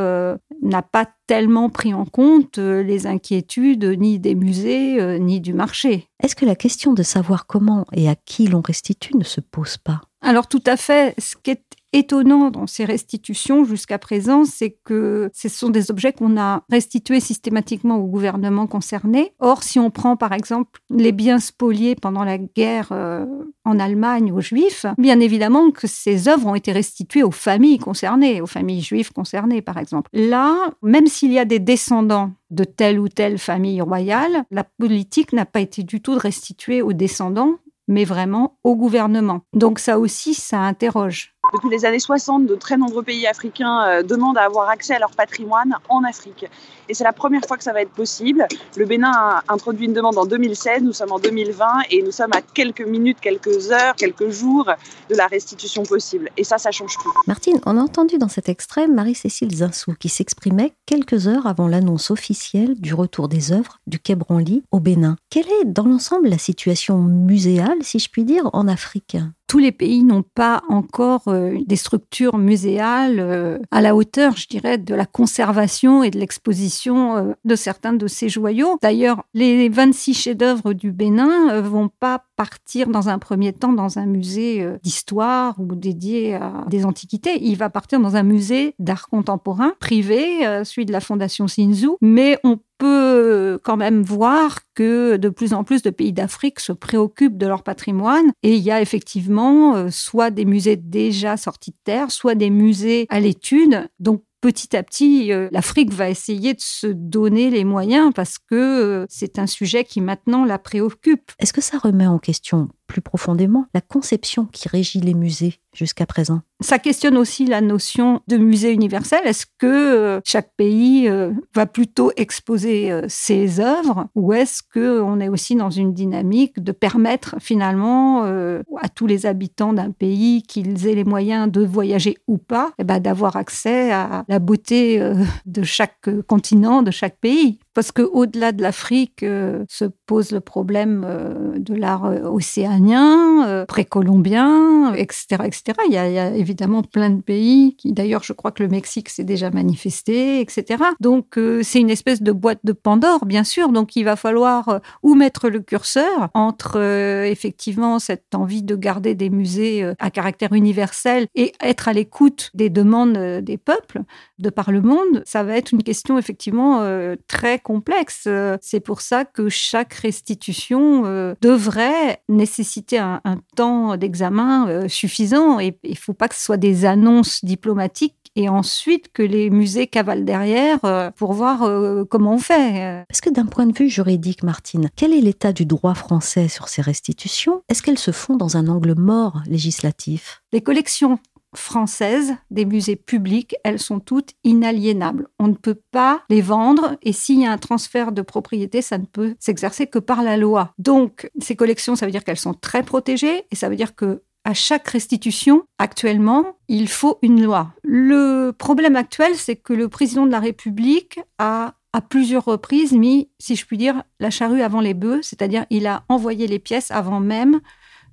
n'a 0.62 0.82
pas 0.82 1.08
tellement 1.26 1.70
pris 1.70 1.94
en 1.94 2.04
compte 2.04 2.58
les 2.58 3.06
inquiétudes 3.06 3.84
ni 3.84 4.18
des 4.18 4.34
musées 4.34 5.18
ni 5.18 5.40
du 5.40 5.54
marché. 5.54 6.08
Est-ce 6.22 6.36
que 6.36 6.44
la 6.44 6.54
question 6.54 6.92
de 6.92 7.02
savoir 7.02 7.46
comment 7.46 7.84
et 7.92 8.08
à 8.08 8.14
qui 8.14 8.46
l'on 8.46 8.60
restitue 8.60 9.16
ne 9.16 9.24
se 9.24 9.40
pose 9.40 9.76
pas? 9.76 10.02
Alors 10.20 10.46
tout 10.46 10.62
à 10.66 10.76
fait. 10.76 11.14
Ce 11.18 11.34
qui 11.42 11.50
est 11.50 11.62
étonnant 11.92 12.50
dans 12.50 12.66
ces 12.66 12.84
restitutions 12.84 13.64
jusqu'à 13.64 13.98
présent, 13.98 14.44
c'est 14.44 14.76
que 14.84 15.30
ce 15.32 15.48
sont 15.48 15.68
des 15.68 15.90
objets 15.90 16.12
qu'on 16.12 16.38
a 16.38 16.62
restitués 16.70 17.20
systématiquement 17.20 17.96
au 17.96 18.06
gouvernement 18.06 18.66
concerné. 18.66 19.34
Or, 19.38 19.62
si 19.62 19.78
on 19.78 19.90
prend 19.90 20.16
par 20.16 20.32
exemple 20.32 20.80
les 20.90 21.12
biens 21.12 21.38
spoliés 21.38 21.94
pendant 21.94 22.24
la 22.24 22.38
guerre 22.38 22.88
euh, 22.92 23.26
en 23.64 23.78
Allemagne 23.78 24.32
aux 24.32 24.40
Juifs, 24.40 24.86
bien 24.98 25.20
évidemment 25.20 25.70
que 25.70 25.86
ces 25.86 26.28
œuvres 26.28 26.46
ont 26.46 26.54
été 26.54 26.72
restituées 26.72 27.22
aux 27.22 27.30
familles 27.30 27.78
concernées, 27.78 28.40
aux 28.40 28.46
familles 28.46 28.82
juives 28.82 29.12
concernées 29.12 29.62
par 29.62 29.78
exemple. 29.78 30.10
Là, 30.12 30.70
même 30.82 31.06
s'il 31.06 31.32
y 31.32 31.38
a 31.38 31.44
des 31.44 31.58
descendants 31.58 32.32
de 32.50 32.64
telle 32.64 32.98
ou 32.98 33.08
telle 33.08 33.38
famille 33.38 33.80
royale, 33.80 34.44
la 34.50 34.64
politique 34.64 35.32
n'a 35.32 35.46
pas 35.46 35.60
été 35.60 35.82
du 35.82 36.00
tout 36.00 36.14
de 36.14 36.20
restituer 36.20 36.82
aux 36.82 36.92
descendants, 36.92 37.56
mais 37.88 38.04
vraiment 38.04 38.58
au 38.64 38.76
gouvernement. 38.76 39.40
Donc 39.52 39.78
ça 39.78 39.98
aussi, 39.98 40.34
ça 40.34 40.60
interroge. 40.60 41.34
Depuis 41.52 41.68
les 41.68 41.84
années 41.84 41.98
60, 41.98 42.46
de 42.46 42.54
très 42.54 42.78
nombreux 42.78 43.02
pays 43.02 43.26
africains 43.26 43.82
euh, 43.86 44.02
demandent 44.02 44.38
à 44.38 44.44
avoir 44.44 44.70
accès 44.70 44.94
à 44.94 44.98
leur 44.98 45.10
patrimoine 45.10 45.76
en 45.90 46.02
Afrique. 46.02 46.46
Et 46.88 46.94
c'est 46.94 47.04
la 47.04 47.12
première 47.12 47.42
fois 47.46 47.58
que 47.58 47.64
ça 47.64 47.74
va 47.74 47.82
être 47.82 47.90
possible. 47.90 48.46
Le 48.76 48.86
Bénin 48.86 49.12
a 49.12 49.42
introduit 49.48 49.84
une 49.84 49.92
demande 49.92 50.16
en 50.16 50.24
2016, 50.24 50.82
nous 50.82 50.94
sommes 50.94 51.12
en 51.12 51.18
2020 51.18 51.66
et 51.90 52.02
nous 52.02 52.10
sommes 52.10 52.32
à 52.32 52.40
quelques 52.40 52.86
minutes, 52.86 53.18
quelques 53.20 53.70
heures, 53.70 53.94
quelques 53.96 54.30
jours 54.30 54.70
de 55.10 55.14
la 55.14 55.26
restitution 55.26 55.82
possible. 55.82 56.30
Et 56.38 56.44
ça, 56.44 56.56
ça 56.56 56.70
change 56.70 56.96
tout. 56.96 57.12
Martine, 57.26 57.60
on 57.66 57.76
a 57.76 57.82
entendu 57.82 58.16
dans 58.16 58.28
cet 58.28 58.48
extrait 58.48 58.88
Marie-Cécile 58.88 59.54
Zinsou 59.54 59.94
qui 60.00 60.08
s'exprimait 60.08 60.72
quelques 60.86 61.28
heures 61.28 61.46
avant 61.46 61.68
l'annonce 61.68 62.10
officielle 62.10 62.80
du 62.80 62.94
retour 62.94 63.28
des 63.28 63.52
œuvres 63.52 63.78
du 63.86 63.98
Quai 63.98 64.14
Branly 64.14 64.62
au 64.70 64.80
Bénin. 64.80 65.16
Quelle 65.28 65.48
est 65.60 65.66
dans 65.66 65.86
l'ensemble 65.86 66.28
la 66.28 66.38
situation 66.38 66.98
muséale, 66.98 67.78
si 67.82 67.98
je 67.98 68.08
puis 68.08 68.24
dire, 68.24 68.48
en 68.54 68.68
Afrique? 68.68 69.18
Tous 69.52 69.58
les 69.58 69.70
pays 69.70 70.02
n'ont 70.02 70.22
pas 70.22 70.62
encore 70.70 71.28
euh, 71.28 71.58
des 71.66 71.76
structures 71.76 72.38
muséales 72.38 73.20
euh, 73.20 73.58
à 73.70 73.82
la 73.82 73.94
hauteur, 73.94 74.34
je 74.34 74.46
dirais, 74.48 74.78
de 74.78 74.94
la 74.94 75.04
conservation 75.04 76.02
et 76.02 76.10
de 76.10 76.18
l'exposition 76.18 77.18
euh, 77.18 77.32
de 77.44 77.54
certains 77.54 77.92
de 77.92 78.06
ces 78.06 78.30
joyaux. 78.30 78.78
D'ailleurs, 78.80 79.24
les 79.34 79.68
26 79.68 80.14
chefs-d'œuvre 80.14 80.72
du 80.72 80.90
Bénin 80.90 81.60
vont 81.60 81.90
pas 82.00 82.24
partir 82.42 82.88
dans 82.88 83.08
un 83.08 83.20
premier 83.20 83.52
temps 83.52 83.72
dans 83.72 84.00
un 84.00 84.06
musée 84.06 84.66
d'histoire 84.82 85.54
ou 85.60 85.76
dédié 85.76 86.34
à 86.34 86.64
des 86.68 86.84
antiquités. 86.84 87.38
Il 87.40 87.56
va 87.56 87.70
partir 87.70 88.00
dans 88.00 88.16
un 88.16 88.24
musée 88.24 88.74
d'art 88.80 89.08
contemporain 89.08 89.74
privé, 89.78 90.40
celui 90.64 90.86
de 90.86 90.92
la 90.92 91.00
Fondation 91.00 91.46
Sinzu. 91.46 91.90
Mais 92.00 92.36
on 92.42 92.58
peut 92.78 93.60
quand 93.62 93.76
même 93.76 94.02
voir 94.02 94.58
que 94.74 95.16
de 95.16 95.28
plus 95.28 95.54
en 95.54 95.62
plus 95.62 95.82
de 95.82 95.90
pays 95.90 96.12
d'Afrique 96.12 96.58
se 96.58 96.72
préoccupent 96.72 97.38
de 97.38 97.46
leur 97.46 97.62
patrimoine 97.62 98.32
et 98.42 98.56
il 98.56 98.62
y 98.62 98.72
a 98.72 98.80
effectivement 98.80 99.76
euh, 99.76 99.88
soit 99.90 100.30
des 100.30 100.44
musées 100.44 100.76
déjà 100.76 101.36
sortis 101.36 101.70
de 101.70 101.76
terre, 101.84 102.10
soit 102.10 102.34
des 102.34 102.50
musées 102.50 103.06
à 103.08 103.20
l'étude. 103.20 103.88
Donc 104.00 104.24
petit 104.42 104.76
à 104.76 104.82
petit, 104.82 105.32
euh, 105.32 105.48
l'Afrique 105.52 105.92
va 105.92 106.10
essayer 106.10 106.52
de 106.52 106.60
se 106.60 106.88
donner 106.88 107.48
les 107.48 107.64
moyens 107.64 108.12
parce 108.12 108.38
que 108.38 108.54
euh, 108.54 109.06
c'est 109.08 109.38
un 109.38 109.46
sujet 109.46 109.84
qui 109.84 110.02
maintenant 110.02 110.44
la 110.44 110.58
préoccupe. 110.58 111.32
Est-ce 111.38 111.54
que 111.54 111.62
ça 111.62 111.78
remet 111.78 112.06
en 112.06 112.18
question 112.18 112.68
plus 112.92 113.00
profondément 113.00 113.64
la 113.72 113.80
conception 113.80 114.44
qui 114.52 114.68
régit 114.68 115.00
les 115.00 115.14
musées 115.14 115.54
jusqu'à 115.74 116.04
présent 116.04 116.42
Ça 116.60 116.78
questionne 116.78 117.16
aussi 117.16 117.46
la 117.46 117.62
notion 117.62 118.20
de 118.28 118.36
musée 118.36 118.70
universel. 118.70 119.20
Est-ce 119.24 119.46
que 119.46 119.66
euh, 119.66 120.20
chaque 120.26 120.50
pays 120.58 121.08
euh, 121.08 121.32
va 121.54 121.64
plutôt 121.64 122.12
exposer 122.16 122.92
euh, 122.92 123.06
ses 123.08 123.60
œuvres 123.60 124.08
ou 124.14 124.34
est-ce 124.34 124.60
qu'on 124.62 125.20
est 125.20 125.30
aussi 125.30 125.54
dans 125.54 125.70
une 125.70 125.94
dynamique 125.94 126.62
de 126.62 126.72
permettre 126.72 127.36
finalement 127.40 128.24
à 128.24 128.88
tous 128.94 129.06
les 129.06 129.24
habitants 129.24 129.72
d'un 129.72 129.90
pays 129.90 130.42
qu'ils 130.42 130.86
aient 130.86 130.94
les 130.94 131.04
moyens 131.04 131.50
de 131.50 131.64
voyager 131.64 132.18
ou 132.26 132.36
pas, 132.36 132.72
eh 132.78 132.84
ben, 132.84 133.00
d'avoir 133.00 133.36
accès 133.36 133.90
à 133.90 134.24
la 134.28 134.38
beauté 134.38 135.00
de 135.46 135.62
chaque 135.62 136.10
continent, 136.26 136.82
de 136.82 136.90
chaque 136.90 137.18
pays? 137.18 137.58
Parce 137.74 137.90
qu'au-delà 137.90 138.52
de 138.52 138.62
l'Afrique 138.62 139.22
euh, 139.22 139.64
se 139.68 139.86
pose 140.06 140.30
le 140.30 140.40
problème 140.40 141.04
euh, 141.06 141.58
de 141.58 141.74
l'art 141.74 142.04
euh, 142.04 142.22
océanien, 142.24 143.64
précolombien, 143.66 144.92
etc., 144.94 145.26
etc. 145.44 145.62
Il 145.88 145.94
y, 145.94 145.98
a, 145.98 146.08
il 146.08 146.14
y, 146.14 146.18
a, 146.18 146.34
évidemment 146.34 146.82
plein 146.82 147.10
de 147.10 147.22
pays 147.22 147.76
qui, 147.76 147.92
d'ailleurs, 147.92 148.22
je 148.22 148.32
crois 148.32 148.52
que 148.52 148.62
le 148.62 148.68
Mexique 148.68 149.08
s'est 149.08 149.24
déjà 149.24 149.50
manifesté, 149.50 150.40
etc. 150.40 150.82
Donc, 151.00 151.38
c'est 151.62 151.80
une 151.80 151.90
espèce 151.90 152.22
de 152.22 152.32
boîte 152.32 152.60
de 152.64 152.72
Pandore, 152.72 153.26
bien 153.26 153.44
sûr. 153.44 153.70
Donc, 153.70 153.96
il 153.96 154.04
va 154.04 154.16
falloir 154.16 154.80
où 155.02 155.14
mettre 155.14 155.48
le 155.48 155.60
curseur 155.60 156.28
entre 156.34 156.80
effectivement 157.26 157.98
cette 157.98 158.34
envie 158.34 158.62
de 158.62 158.76
garder 158.76 159.14
des 159.14 159.30
musées 159.30 159.92
à 159.98 160.10
caractère 160.10 160.52
universel 160.52 161.26
et 161.34 161.52
être 161.60 161.88
à 161.88 161.92
l'écoute 161.92 162.50
des 162.54 162.70
demandes 162.70 163.40
des 163.42 163.56
peuples 163.56 164.02
de 164.38 164.50
par 164.50 164.70
le 164.70 164.82
monde. 164.82 165.22
Ça 165.24 165.42
va 165.42 165.56
être 165.56 165.72
une 165.72 165.82
question 165.82 166.18
effectivement 166.18 166.82
très 167.28 167.58
complexe. 167.62 168.28
C'est 168.60 168.80
pour 168.80 169.00
ça 169.00 169.24
que 169.24 169.48
chaque 169.48 169.94
restitution 169.94 171.04
euh, 171.06 171.34
devrait 171.40 172.22
nécessiter 172.28 172.98
un, 172.98 173.20
temps 173.56 173.96
d'examen 173.96 174.68
euh, 174.68 174.88
suffisant 174.88 175.60
et 175.60 175.78
il 175.84 175.90
ne 175.90 175.96
faut 175.96 176.12
pas 176.12 176.28
que 176.28 176.34
ce 176.34 176.44
soit 176.44 176.56
des 176.56 176.84
annonces 176.84 177.44
diplomatiques 177.44 178.16
et 178.34 178.48
ensuite 178.48 179.12
que 179.12 179.22
les 179.22 179.50
musées 179.50 179.86
cavalent 179.86 180.24
derrière 180.24 180.78
euh, 180.84 181.10
pour 181.10 181.32
voir 181.32 181.60
comment 182.08 182.34
on 182.34 182.38
fait. 182.38 183.04
Est-ce 183.10 183.22
que 183.22 183.30
d'un 183.30 183.46
point 183.46 183.66
de 183.66 183.76
vue 183.76 183.88
juridique, 183.88 184.42
Martine, 184.42 184.88
quel 184.96 185.12
est 185.12 185.20
l'état 185.20 185.52
du 185.52 185.66
droit 185.66 185.94
français 185.94 186.48
sur 186.48 186.68
ces 186.68 186.82
restitutions? 186.82 187.62
Est-ce 187.68 187.82
qu'elles 187.82 187.98
se 187.98 188.10
font 188.10 188.36
dans 188.36 188.56
un 188.56 188.68
angle 188.68 188.94
mort 188.94 189.42
législatif? 189.46 190.42
Les 190.52 190.62
collections 190.62 191.18
françaises 191.54 192.34
des 192.50 192.64
musées 192.64 192.96
publics, 192.96 193.54
elles 193.64 193.78
sont 193.78 194.00
toutes 194.00 194.30
inaliénables. 194.44 195.28
On 195.38 195.48
ne 195.48 195.54
peut 195.54 195.80
pas 195.90 196.22
les 196.30 196.40
vendre 196.40 196.96
et 197.02 197.12
s'il 197.12 197.40
y 197.40 197.46
a 197.46 197.52
un 197.52 197.58
transfert 197.58 198.12
de 198.12 198.22
propriété, 198.22 198.82
ça 198.82 198.98
ne 198.98 199.06
peut 199.06 199.34
s'exercer 199.38 199.86
que 199.86 199.98
par 199.98 200.22
la 200.22 200.36
loi. 200.36 200.72
Donc, 200.78 201.30
ces 201.40 201.56
collections, 201.56 201.96
ça 201.96 202.06
veut 202.06 202.12
dire 202.12 202.24
qu'elles 202.24 202.36
sont 202.36 202.54
très 202.54 202.82
protégées 202.82 203.44
et 203.50 203.56
ça 203.56 203.68
veut 203.68 203.76
dire 203.76 203.94
que 203.94 204.22
à 204.44 204.54
chaque 204.54 204.88
restitution, 204.88 205.62
actuellement, 205.78 206.56
il 206.66 206.88
faut 206.88 207.18
une 207.22 207.42
loi. 207.42 207.72
Le 207.84 208.50
problème 208.50 208.96
actuel, 208.96 209.36
c'est 209.36 209.54
que 209.54 209.72
le 209.72 209.88
président 209.88 210.26
de 210.26 210.32
la 210.32 210.40
République 210.40 211.20
a 211.38 211.74
à 211.92 212.00
plusieurs 212.00 212.44
reprises 212.44 212.92
mis, 212.92 213.30
si 213.38 213.54
je 213.54 213.66
puis 213.66 213.76
dire, 213.76 214.02
la 214.18 214.30
charrue 214.30 214.62
avant 214.62 214.80
les 214.80 214.94
bœufs, 214.94 215.22
c'est-à-dire 215.22 215.66
il 215.70 215.86
a 215.86 216.04
envoyé 216.08 216.46
les 216.46 216.58
pièces 216.58 216.90
avant 216.90 217.20
même 217.20 217.60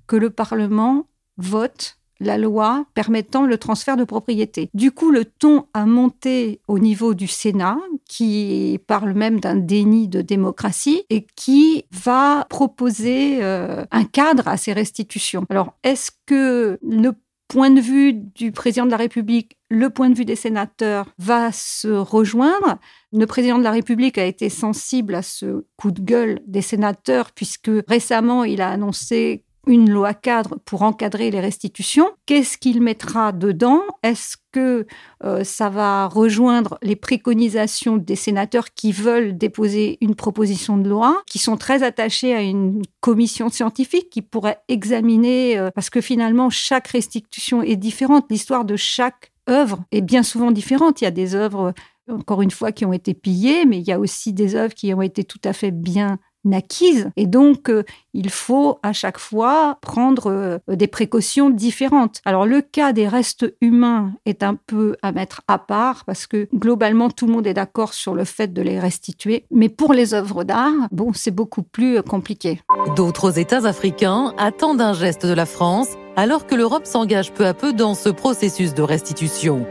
que 0.06 0.16
le 0.16 0.30
Parlement 0.30 1.08
vote 1.36 1.99
la 2.20 2.38
loi 2.38 2.84
permettant 2.94 3.46
le 3.46 3.58
transfert 3.58 3.96
de 3.96 4.04
propriété. 4.04 4.70
Du 4.74 4.92
coup, 4.92 5.10
le 5.10 5.24
ton 5.24 5.66
a 5.74 5.86
monté 5.86 6.60
au 6.68 6.78
niveau 6.78 7.14
du 7.14 7.26
Sénat, 7.26 7.78
qui 8.08 8.78
parle 8.86 9.14
même 9.14 9.40
d'un 9.40 9.56
déni 9.56 10.08
de 10.08 10.20
démocratie 10.20 11.04
et 11.10 11.26
qui 11.34 11.84
va 11.90 12.46
proposer 12.48 13.42
euh, 13.42 13.84
un 13.90 14.04
cadre 14.04 14.48
à 14.48 14.56
ces 14.56 14.72
restitutions. 14.72 15.44
Alors, 15.48 15.74
est-ce 15.82 16.10
que 16.26 16.78
le 16.82 17.12
point 17.48 17.70
de 17.70 17.80
vue 17.80 18.12
du 18.12 18.52
président 18.52 18.86
de 18.86 18.92
la 18.92 18.96
République, 18.96 19.56
le 19.70 19.90
point 19.90 20.08
de 20.08 20.14
vue 20.14 20.24
des 20.24 20.36
sénateurs 20.36 21.06
va 21.18 21.50
se 21.52 21.88
rejoindre? 21.88 22.78
Le 23.12 23.26
président 23.26 23.58
de 23.58 23.64
la 23.64 23.72
République 23.72 24.18
a 24.18 24.24
été 24.24 24.48
sensible 24.48 25.16
à 25.16 25.22
ce 25.22 25.64
coup 25.76 25.90
de 25.90 26.00
gueule 26.00 26.40
des 26.46 26.62
sénateurs 26.62 27.32
puisque 27.32 27.70
récemment 27.88 28.44
il 28.44 28.60
a 28.60 28.70
annoncé 28.70 29.44
une 29.66 29.90
loi 29.90 30.14
cadre 30.14 30.58
pour 30.64 30.82
encadrer 30.82 31.30
les 31.30 31.40
restitutions. 31.40 32.08
Qu'est-ce 32.26 32.56
qu'il 32.58 32.80
mettra 32.80 33.32
dedans? 33.32 33.82
Est-ce 34.02 34.36
que 34.52 34.86
euh, 35.24 35.44
ça 35.44 35.68
va 35.68 36.08
rejoindre 36.08 36.78
les 36.82 36.96
préconisations 36.96 37.96
des 37.96 38.16
sénateurs 38.16 38.72
qui 38.74 38.90
veulent 38.92 39.36
déposer 39.36 39.98
une 40.00 40.14
proposition 40.14 40.78
de 40.78 40.88
loi, 40.88 41.22
qui 41.26 41.38
sont 41.38 41.56
très 41.56 41.82
attachés 41.82 42.34
à 42.34 42.42
une 42.42 42.82
commission 43.00 43.48
scientifique 43.48 44.10
qui 44.10 44.22
pourrait 44.22 44.60
examiner, 44.68 45.58
euh, 45.58 45.70
parce 45.74 45.90
que 45.90 46.00
finalement, 46.00 46.50
chaque 46.50 46.88
restitution 46.88 47.62
est 47.62 47.76
différente. 47.76 48.26
L'histoire 48.30 48.64
de 48.64 48.76
chaque 48.76 49.30
œuvre 49.48 49.84
est 49.92 50.00
bien 50.00 50.22
souvent 50.22 50.50
différente. 50.50 51.00
Il 51.00 51.04
y 51.04 51.08
a 51.08 51.12
des 51.12 51.34
œuvres, 51.34 51.74
encore 52.08 52.42
une 52.42 52.50
fois, 52.50 52.72
qui 52.72 52.84
ont 52.84 52.92
été 52.92 53.14
pillées, 53.14 53.66
mais 53.66 53.78
il 53.78 53.86
y 53.86 53.92
a 53.92 54.00
aussi 54.00 54.32
des 54.32 54.54
œuvres 54.54 54.74
qui 54.74 54.92
ont 54.94 55.02
été 55.02 55.24
tout 55.24 55.40
à 55.44 55.52
fait 55.52 55.70
bien 55.70 56.18
acquise. 56.52 57.10
Et 57.16 57.26
donc, 57.26 57.68
euh, 57.68 57.84
il 58.14 58.30
faut 58.30 58.78
à 58.82 58.92
chaque 58.92 59.18
fois 59.18 59.78
prendre 59.80 60.30
euh, 60.30 60.58
des 60.68 60.86
précautions 60.86 61.50
différentes. 61.50 62.20
Alors, 62.24 62.46
le 62.46 62.60
cas 62.60 62.92
des 62.92 63.06
restes 63.06 63.52
humains 63.60 64.12
est 64.26 64.42
un 64.42 64.54
peu 64.54 64.96
à 65.02 65.12
mettre 65.12 65.42
à 65.48 65.58
part 65.58 66.04
parce 66.04 66.26
que 66.26 66.48
globalement, 66.54 67.10
tout 67.10 67.26
le 67.26 67.32
monde 67.32 67.46
est 67.46 67.54
d'accord 67.54 67.94
sur 67.94 68.14
le 68.14 68.24
fait 68.24 68.52
de 68.52 68.62
les 68.62 68.78
restituer. 68.78 69.44
Mais 69.50 69.68
pour 69.68 69.92
les 69.92 70.14
œuvres 70.14 70.44
d'art, 70.44 70.88
bon, 70.90 71.12
c'est 71.12 71.30
beaucoup 71.30 71.62
plus 71.62 71.98
euh, 71.98 72.02
compliqué. 72.02 72.60
D'autres 72.96 73.38
États 73.38 73.66
africains 73.66 74.34
attendent 74.38 74.80
un 74.80 74.94
geste 74.94 75.26
de 75.26 75.34
la 75.34 75.46
France 75.46 75.88
alors 76.16 76.46
que 76.46 76.54
l'Europe 76.54 76.86
s'engage 76.86 77.32
peu 77.32 77.46
à 77.46 77.54
peu 77.54 77.72
dans 77.72 77.94
ce 77.94 78.08
processus 78.08 78.74
de 78.74 78.82
restitution. 78.82 79.66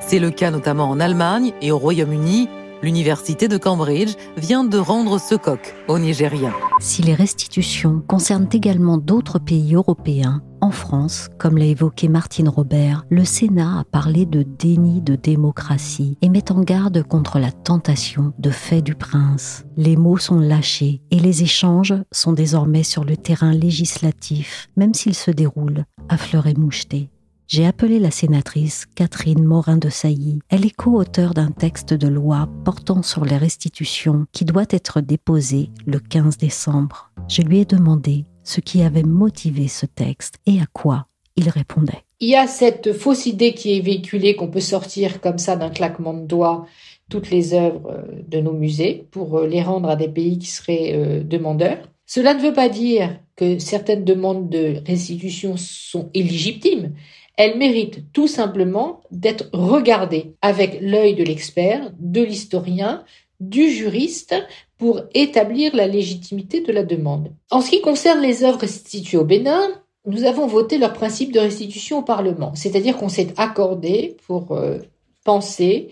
C'est 0.00 0.18
le 0.18 0.30
cas 0.30 0.50
notamment 0.50 0.88
en 0.88 1.00
Allemagne 1.00 1.52
et 1.60 1.72
au 1.72 1.78
Royaume-Uni 1.78 2.48
L'université 2.82 3.46
de 3.46 3.58
Cambridge 3.58 4.14
vient 4.38 4.64
de 4.64 4.78
rendre 4.78 5.20
ce 5.20 5.34
coq 5.34 5.74
au 5.86 5.98
Nigeria. 5.98 6.50
Si 6.80 7.02
les 7.02 7.14
restitutions 7.14 8.02
concernent 8.06 8.48
également 8.50 8.96
d'autres 8.96 9.38
pays 9.38 9.74
européens, 9.74 10.42
en 10.62 10.70
France, 10.70 11.28
comme 11.38 11.58
l'a 11.58 11.66
évoqué 11.66 12.08
Martine 12.08 12.48
Robert, 12.48 13.04
le 13.10 13.24
Sénat 13.24 13.80
a 13.80 13.84
parlé 13.84 14.24
de 14.24 14.42
déni 14.42 15.02
de 15.02 15.14
démocratie 15.14 16.16
et 16.22 16.30
met 16.30 16.50
en 16.52 16.60
garde 16.60 17.02
contre 17.02 17.38
la 17.38 17.52
tentation 17.52 18.32
de 18.38 18.50
fait 18.50 18.82
du 18.82 18.94
prince. 18.94 19.64
Les 19.76 19.96
mots 19.96 20.18
sont 20.18 20.38
lâchés 20.38 21.02
et 21.10 21.18
les 21.18 21.42
échanges 21.42 21.94
sont 22.12 22.32
désormais 22.32 22.82
sur 22.82 23.04
le 23.04 23.16
terrain 23.16 23.52
législatif, 23.52 24.68
même 24.76 24.94
s'ils 24.94 25.14
se 25.14 25.30
déroulent 25.30 25.84
à 26.08 26.16
fleur 26.16 26.46
et 26.46 26.54
moucheté 26.54 27.10
j'ai 27.50 27.66
appelé 27.66 27.98
la 27.98 28.12
sénatrice 28.12 28.86
Catherine 28.94 29.42
Morin 29.42 29.76
de 29.76 29.88
Sailly. 29.88 30.38
Elle 30.50 30.64
est 30.64 30.70
co-auteure 30.70 31.34
d'un 31.34 31.50
texte 31.50 31.92
de 31.92 32.06
loi 32.06 32.48
portant 32.64 33.02
sur 33.02 33.24
les 33.24 33.36
restitutions 33.36 34.26
qui 34.30 34.44
doit 34.44 34.66
être 34.70 35.00
déposé 35.00 35.70
le 35.84 35.98
15 35.98 36.38
décembre. 36.38 37.10
Je 37.28 37.42
lui 37.42 37.58
ai 37.58 37.64
demandé 37.64 38.24
ce 38.44 38.60
qui 38.60 38.82
avait 38.82 39.02
motivé 39.02 39.66
ce 39.66 39.84
texte 39.84 40.36
et 40.46 40.60
à 40.60 40.66
quoi 40.72 41.08
il 41.34 41.48
répondait. 41.48 42.04
Il 42.20 42.28
y 42.28 42.36
a 42.36 42.46
cette 42.46 42.92
fausse 42.92 43.26
idée 43.26 43.52
qui 43.52 43.76
est 43.76 43.80
véhiculée 43.80 44.36
qu'on 44.36 44.46
peut 44.46 44.60
sortir 44.60 45.20
comme 45.20 45.38
ça 45.38 45.56
d'un 45.56 45.70
claquement 45.70 46.14
de 46.14 46.26
doigts 46.26 46.66
toutes 47.08 47.30
les 47.30 47.52
œuvres 47.54 48.04
de 48.28 48.38
nos 48.38 48.52
musées 48.52 49.08
pour 49.10 49.40
les 49.40 49.62
rendre 49.62 49.88
à 49.88 49.96
des 49.96 50.08
pays 50.08 50.38
qui 50.38 50.46
seraient 50.46 50.92
euh, 50.94 51.24
demandeurs. 51.24 51.78
Cela 52.06 52.34
ne 52.34 52.42
veut 52.42 52.52
pas 52.52 52.68
dire 52.68 53.18
que 53.34 53.58
certaines 53.58 54.04
demandes 54.04 54.48
de 54.48 54.76
restitution 54.86 55.56
sont 55.56 56.10
illégitimes 56.14 56.92
elle 57.40 57.56
mérite 57.56 58.12
tout 58.12 58.26
simplement 58.26 59.00
d'être 59.10 59.48
regardée 59.54 60.34
avec 60.42 60.78
l'œil 60.82 61.14
de 61.14 61.24
l'expert, 61.24 61.90
de 61.98 62.20
l'historien, 62.20 63.02
du 63.40 63.70
juriste 63.70 64.34
pour 64.76 65.00
établir 65.14 65.74
la 65.74 65.86
légitimité 65.86 66.60
de 66.60 66.70
la 66.70 66.82
demande. 66.82 67.32
En 67.50 67.62
ce 67.62 67.70
qui 67.70 67.80
concerne 67.80 68.20
les 68.20 68.44
œuvres 68.44 68.60
restituées 68.60 69.16
au 69.16 69.24
Bénin, 69.24 69.70
nous 70.04 70.24
avons 70.24 70.46
voté 70.46 70.76
leur 70.76 70.92
principe 70.92 71.32
de 71.32 71.40
restitution 71.40 72.00
au 72.00 72.02
Parlement, 72.02 72.54
c'est-à-dire 72.54 72.98
qu'on 72.98 73.08
s'est 73.08 73.32
accordé 73.38 74.18
pour 74.26 74.52
euh, 74.52 74.76
penser 75.24 75.88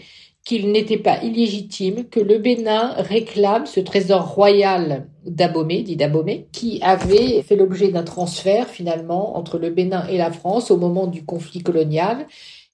qu'il 0.49 0.73
n'était 0.73 0.97
pas 0.97 1.23
illégitime 1.23 2.05
que 2.09 2.21
le 2.21 2.39
Bénin 2.39 2.95
réclame 2.97 3.67
ce 3.67 3.81
trésor 3.81 4.33
royal 4.33 5.07
d'Abomey, 5.27 5.83
dit 5.83 5.95
d'Abomey, 5.95 6.47
qui 6.53 6.81
avait 6.81 7.43
fait 7.43 7.55
l'objet 7.55 7.89
d'un 7.89 8.03
transfert 8.03 8.67
finalement 8.67 9.37
entre 9.37 9.59
le 9.59 9.69
Bénin 9.69 10.07
et 10.09 10.17
la 10.17 10.33
France 10.33 10.71
au 10.71 10.79
moment 10.79 11.07
du 11.07 11.23
conflit 11.23 11.63
colonial. 11.63 12.27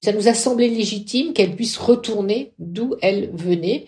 Ça 0.05 0.13
nous 0.13 0.29
a 0.29 0.35
semblé 0.35 0.69
légitime 0.69 1.33
qu'elle 1.33 1.57
puisse 1.57 1.77
retourner 1.77 2.53
d'où 2.61 2.95
elle 3.03 3.31
venait 3.35 3.87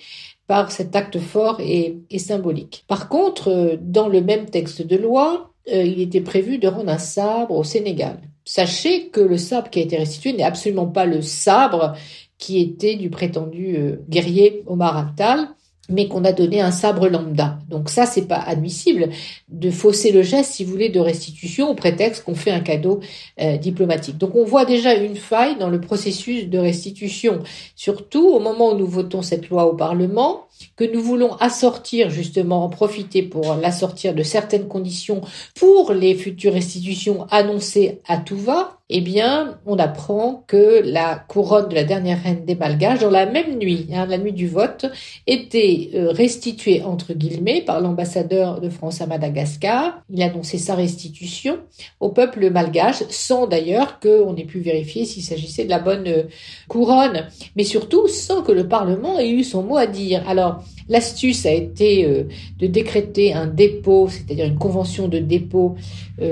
par 0.49 0.73
cet 0.73 0.97
acte 0.97 1.21
fort 1.21 1.61
et, 1.61 1.97
symbolique. 2.19 2.85
Par 2.89 3.09
contre, 3.09 3.79
dans 3.81 4.09
le 4.09 4.21
même 4.21 4.47
texte 4.47 4.83
de 4.83 4.97
loi, 4.97 5.53
euh, 5.73 5.85
il 5.85 6.01
était 6.01 6.21
prévu 6.21 6.59
de 6.59 6.67
rendre 6.67 6.91
un 6.91 6.99
sabre 6.99 7.55
au 7.55 7.63
Sénégal. 7.63 8.19
Sachez 8.45 9.11
que 9.11 9.21
le 9.21 9.39
sabre 9.39 9.71
qui 9.71 9.79
a 9.79 9.83
été 9.83 9.97
restitué 9.97 10.33
n'est 10.33 10.43
absolument 10.43 10.87
pas 10.87 11.05
le 11.05 11.23
sabre 11.23 11.95
qui 12.39 12.61
était 12.61 12.97
du 12.97 13.11
prétendu 13.11 13.77
euh, 13.77 13.97
guerrier 14.09 14.63
Omar 14.67 14.97
Abtal, 14.97 15.49
mais 15.89 16.09
qu'on 16.09 16.25
a 16.25 16.33
donné 16.33 16.61
un 16.61 16.73
sabre 16.73 17.09
lambda. 17.09 17.59
Donc 17.69 17.91
ça, 17.91 18.07
c'est 18.07 18.27
pas 18.27 18.39
admissible 18.39 19.11
de 19.49 19.71
fausser 19.71 20.11
le 20.11 20.23
geste, 20.23 20.55
si 20.55 20.65
vous 20.65 20.73
voulez, 20.73 20.89
de 20.89 21.01
restitution 21.01 21.71
au 21.71 21.75
prétexte 21.75 22.25
qu'on 22.25 22.35
fait 22.35 22.51
un 22.51 22.61
cadeau 22.61 23.01
euh, 23.41 23.57
diplomatique. 23.57 24.19
Donc 24.19 24.35
on 24.35 24.45
voit 24.45 24.65
déjà 24.65 24.95
une 24.95 25.17
faille 25.17 25.57
dans 25.59 25.71
le 25.71 25.81
processus 25.81 26.49
de 26.49 26.59
restitution, 26.59 27.41
surtout 27.77 28.29
au 28.29 28.41
moment 28.41 28.73
où 28.73 28.77
nous 28.77 28.87
votons 28.87 29.23
cette 29.23 29.49
loi 29.49 29.67
au 29.67 29.75
Parlement 29.75 30.46
que 30.77 30.85
nous 30.85 31.03
voulons 31.03 31.35
assortir 31.37 32.11
justement, 32.11 32.65
en 32.65 32.69
profiter 32.69 33.23
pour 33.23 33.55
l'assortir 33.55 34.15
de 34.15 34.23
certaines 34.23 34.69
conditions 34.69 35.21
pour 35.55 35.93
les 35.93 36.15
futures 36.15 36.53
restitutions 36.53 37.27
annoncées 37.31 38.01
à 38.07 38.19
tout 38.19 38.37
va, 38.37 38.77
eh 38.89 39.01
bien, 39.01 39.59
on 39.67 39.79
apprend 39.79 40.45
que 40.47 40.81
la 40.85 41.17
couronne 41.17 41.69
de 41.69 41.75
la 41.75 41.83
dernière 41.83 42.23
reine 42.23 42.45
des 42.45 42.55
Malgaches, 42.55 43.01
dans 43.01 43.11
la 43.11 43.27
même 43.27 43.59
nuit, 43.59 43.89
hein, 43.93 44.07
la 44.07 44.17
nuit 44.17 44.33
du 44.33 44.47
vote, 44.47 44.87
était 45.27 45.91
euh, 45.95 46.13
restituée 46.13 46.83
entre 46.83 47.13
guillemets 47.13 47.63
par 47.63 47.81
l'ambassadeur 47.81 48.61
de 48.61 48.69
France 48.69 49.01
à 49.01 49.07
Madagascar. 49.07 50.03
Il 50.09 50.23
a 50.23 50.27
annoncé 50.27 50.59
sa 50.59 50.77
restitution 50.77 51.59
au 51.99 52.11
peuple 52.11 52.49
malgache, 52.51 53.03
sans 53.11 53.49
d'ailleurs 53.49 53.99
qu'on 53.99 54.37
ait 54.37 54.45
pu 54.45 54.61
vérifier 54.61 55.05
s'il 55.05 55.25
s'agissait 55.25 55.65
de 55.65 55.71
la 55.71 55.81
bonne 55.81 56.07
euh, 56.07 56.23
couronne, 56.69 57.27
mais 57.57 57.65
surtout 57.65 58.07
sans 58.07 58.43
que 58.43 58.53
le 58.53 58.69
Parlement 58.69 59.19
ait 59.19 59.31
eu 59.31 59.43
son 59.43 59.65
mot 59.65 59.77
à 59.77 59.87
dire. 59.87 60.23
Alors, 60.29 60.46
l'astuce 60.89 61.47
a 61.47 61.53
été 61.53 62.05
euh, 62.05 62.25
de 62.59 62.67
décréter 62.67 63.33
un 63.33 63.47
dépôt, 63.47 64.09
c'est-à-dire 64.09 64.47
une 64.47 64.59
convention 64.59 65.09
de 65.09 65.19
dépôt 65.19 65.77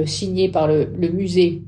signée 0.07 0.49
par 0.49 0.67
le 0.67 0.87
musée 1.11 1.61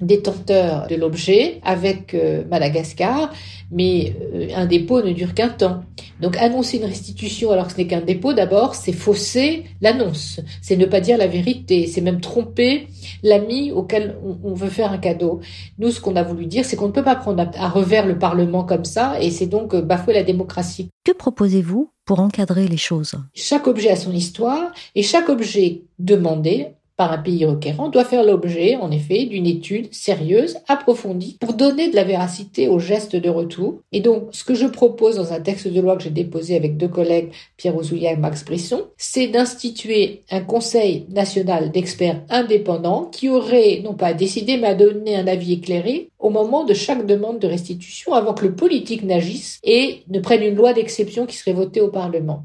détenteur 0.00 0.86
de 0.88 0.94
l'objet 0.94 1.60
avec 1.62 2.14
euh, 2.14 2.44
Madagascar, 2.50 3.32
mais 3.70 4.14
euh, 4.34 4.48
un 4.54 4.66
dépôt 4.66 5.02
ne 5.02 5.12
dure 5.12 5.34
qu'un 5.34 5.48
temps. 5.48 5.84
Donc 6.20 6.36
annoncer 6.36 6.78
une 6.78 6.84
restitution 6.84 7.50
alors 7.50 7.66
que 7.66 7.72
ce 7.72 7.78
n'est 7.78 7.86
qu'un 7.86 8.00
dépôt, 8.00 8.32
d'abord, 8.32 8.74
c'est 8.74 8.92
fausser 8.92 9.64
l'annonce, 9.80 10.40
c'est 10.62 10.76
ne 10.76 10.86
pas 10.86 11.00
dire 11.00 11.18
la 11.18 11.26
vérité, 11.26 11.86
c'est 11.86 12.00
même 12.00 12.20
tromper 12.20 12.88
l'ami 13.22 13.72
auquel 13.72 14.16
on, 14.44 14.54
veut 14.54 14.68
faire 14.68 14.92
un 14.92 14.98
cadeau. 14.98 15.40
Nous, 15.78 15.90
ce 15.90 16.00
qu'on 16.00 16.16
a 16.16 16.22
voulu 16.22 16.46
dire, 16.46 16.64
c'est 16.64 16.76
qu'on 16.76 16.88
ne 16.88 16.92
peut 16.92 17.04
pas 17.04 17.16
prendre 17.16 17.50
à 17.54 17.68
revers 17.68 18.06
le 18.06 18.18
Parlement 18.18 18.64
comme 18.64 18.84
ça, 18.84 19.20
et 19.20 19.30
c'est 19.30 19.46
donc 19.46 19.74
euh, 19.74 19.82
bafouer 19.82 20.14
la 20.14 20.22
démocratie. 20.22 20.88
Que 21.04 21.12
proposez-vous 21.12 21.90
pour 22.04 22.20
encadrer 22.20 22.68
les 22.68 22.76
choses? 22.76 23.14
Chaque 23.34 23.66
objet 23.66 23.90
a 23.90 23.96
son 23.96 24.12
histoire, 24.12 24.72
et 24.94 25.02
chaque 25.02 25.28
objet 25.28 25.82
demandé 25.98 26.68
par 26.96 27.12
un 27.12 27.18
pays 27.18 27.44
requérant 27.44 27.88
doit 27.88 28.04
faire 28.04 28.24
l'objet, 28.24 28.76
en 28.76 28.90
effet, 28.90 29.26
d'une 29.26 29.46
étude 29.46 29.92
sérieuse, 29.92 30.58
approfondie, 30.66 31.36
pour 31.40 31.52
donner 31.52 31.90
de 31.90 31.96
la 31.96 32.04
véracité 32.04 32.68
au 32.68 32.78
geste 32.78 33.16
de 33.16 33.28
retour. 33.28 33.80
Et 33.92 34.00
donc, 34.00 34.28
ce 34.32 34.44
que 34.44 34.54
je 34.54 34.66
propose 34.66 35.16
dans 35.16 35.32
un 35.32 35.40
texte 35.40 35.68
de 35.68 35.80
loi 35.80 35.96
que 35.96 36.02
j'ai 36.02 36.10
déposé 36.10 36.56
avec 36.56 36.76
deux 36.76 36.88
collègues, 36.88 37.32
Pierre 37.56 37.76
Ouzoulia 37.76 38.12
et 38.12 38.16
Max 38.16 38.44
Brisson, 38.44 38.84
c'est 38.96 39.26
d'instituer 39.26 40.22
un 40.30 40.40
conseil 40.40 41.06
national 41.10 41.70
d'experts 41.70 42.22
indépendants 42.30 43.10
qui 43.12 43.28
aurait, 43.28 43.80
non 43.84 43.94
pas 43.94 44.08
à 44.08 44.14
décider, 44.14 44.56
mais 44.56 44.68
à 44.68 44.74
donner 44.74 45.16
un 45.16 45.26
avis 45.26 45.54
éclairé 45.54 46.10
au 46.18 46.30
moment 46.30 46.64
de 46.64 46.74
chaque 46.74 47.06
demande 47.06 47.38
de 47.38 47.46
restitution 47.46 48.14
avant 48.14 48.34
que 48.34 48.44
le 48.44 48.54
politique 48.54 49.04
n'agisse 49.04 49.60
et 49.62 50.02
ne 50.08 50.20
prenne 50.20 50.42
une 50.42 50.56
loi 50.56 50.72
d'exception 50.72 51.26
qui 51.26 51.36
serait 51.36 51.52
votée 51.52 51.80
au 51.80 51.88
Parlement. 51.88 52.44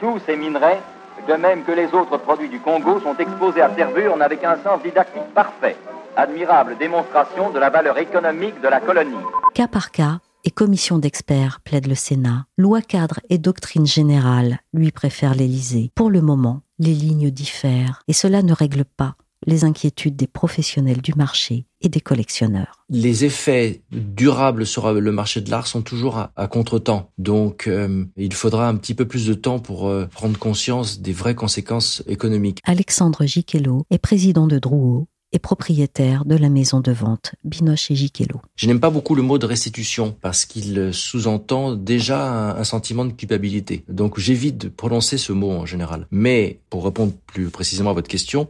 Tous 0.00 0.18
ces 0.26 0.36
minerais 0.36 0.78
de 1.26 1.34
même 1.34 1.64
que 1.64 1.72
les 1.72 1.86
autres 1.94 2.18
produits 2.18 2.48
du 2.48 2.60
Congo 2.60 3.00
sont 3.00 3.16
exposés 3.16 3.62
à 3.62 3.68
Tervuren 3.68 4.20
avec 4.22 4.44
un 4.44 4.56
sens 4.62 4.82
didactique 4.82 5.34
parfait. 5.34 5.76
Admirable 6.16 6.76
démonstration 6.78 7.50
de 7.50 7.58
la 7.58 7.70
valeur 7.70 7.98
économique 7.98 8.60
de 8.60 8.68
la 8.68 8.80
colonie. 8.80 9.24
Cas 9.54 9.68
par 9.68 9.90
cas 9.90 10.18
et 10.44 10.50
commission 10.50 10.98
d'experts, 10.98 11.60
plaide 11.64 11.86
le 11.86 11.94
Sénat. 11.94 12.46
Loi 12.56 12.80
cadre 12.80 13.20
et 13.28 13.38
doctrine 13.38 13.86
générale, 13.86 14.60
lui 14.72 14.92
préfère 14.92 15.34
l'Élysée. 15.34 15.90
Pour 15.94 16.10
le 16.10 16.20
moment, 16.20 16.62
les 16.78 16.94
lignes 16.94 17.30
diffèrent 17.30 18.02
et 18.08 18.12
cela 18.12 18.42
ne 18.42 18.52
règle 18.52 18.84
pas 18.84 19.14
les 19.46 19.64
inquiétudes 19.64 20.16
des 20.16 20.26
professionnels 20.26 21.00
du 21.00 21.14
marché 21.14 21.66
et 21.80 21.88
des 21.88 22.00
collectionneurs. 22.00 22.84
Les 22.90 23.24
effets 23.24 23.82
durables 23.92 24.66
sur 24.66 24.92
le 24.92 25.12
marché 25.12 25.40
de 25.40 25.50
l'art 25.50 25.66
sont 25.66 25.82
toujours 25.82 26.16
à, 26.16 26.32
à 26.36 26.48
contretemps. 26.48 27.10
Donc 27.18 27.66
euh, 27.66 28.04
il 28.16 28.34
faudra 28.34 28.68
un 28.68 28.76
petit 28.76 28.94
peu 28.94 29.06
plus 29.06 29.26
de 29.26 29.34
temps 29.34 29.58
pour 29.58 29.88
euh, 29.88 30.06
prendre 30.06 30.38
conscience 30.38 31.00
des 31.00 31.12
vraies 31.12 31.34
conséquences 31.34 32.02
économiques. 32.06 32.60
Alexandre 32.64 33.24
Giquelot 33.26 33.86
est 33.90 33.98
président 33.98 34.46
de 34.46 34.58
Drouot 34.58 35.06
et 35.32 35.38
propriétaire 35.38 36.24
de 36.24 36.36
la 36.36 36.48
maison 36.48 36.80
de 36.80 36.92
vente 36.92 37.34
Binoche 37.44 37.90
et 37.90 37.94
Giquelot. 37.94 38.40
Je 38.56 38.66
n'aime 38.66 38.80
pas 38.80 38.90
beaucoup 38.90 39.14
le 39.14 39.22
mot 39.22 39.38
de 39.38 39.46
restitution 39.46 40.16
parce 40.20 40.46
qu'il 40.46 40.90
sous-entend 40.92 41.74
déjà 41.74 42.56
un, 42.56 42.64
sentiment 42.64 43.04
de 43.04 43.12
culpabilité. 43.12 43.84
Donc 43.88 44.18
j'évite 44.18 44.58
de 44.58 44.68
prononcer 44.68 45.18
ce 45.18 45.32
mot 45.32 45.50
en 45.50 45.66
général. 45.66 46.06
Mais 46.10 46.60
pour 46.70 46.84
répondre 46.84 47.12
plus 47.26 47.50
précisément 47.50 47.90
à 47.90 47.94
votre 47.94 48.08
question, 48.08 48.48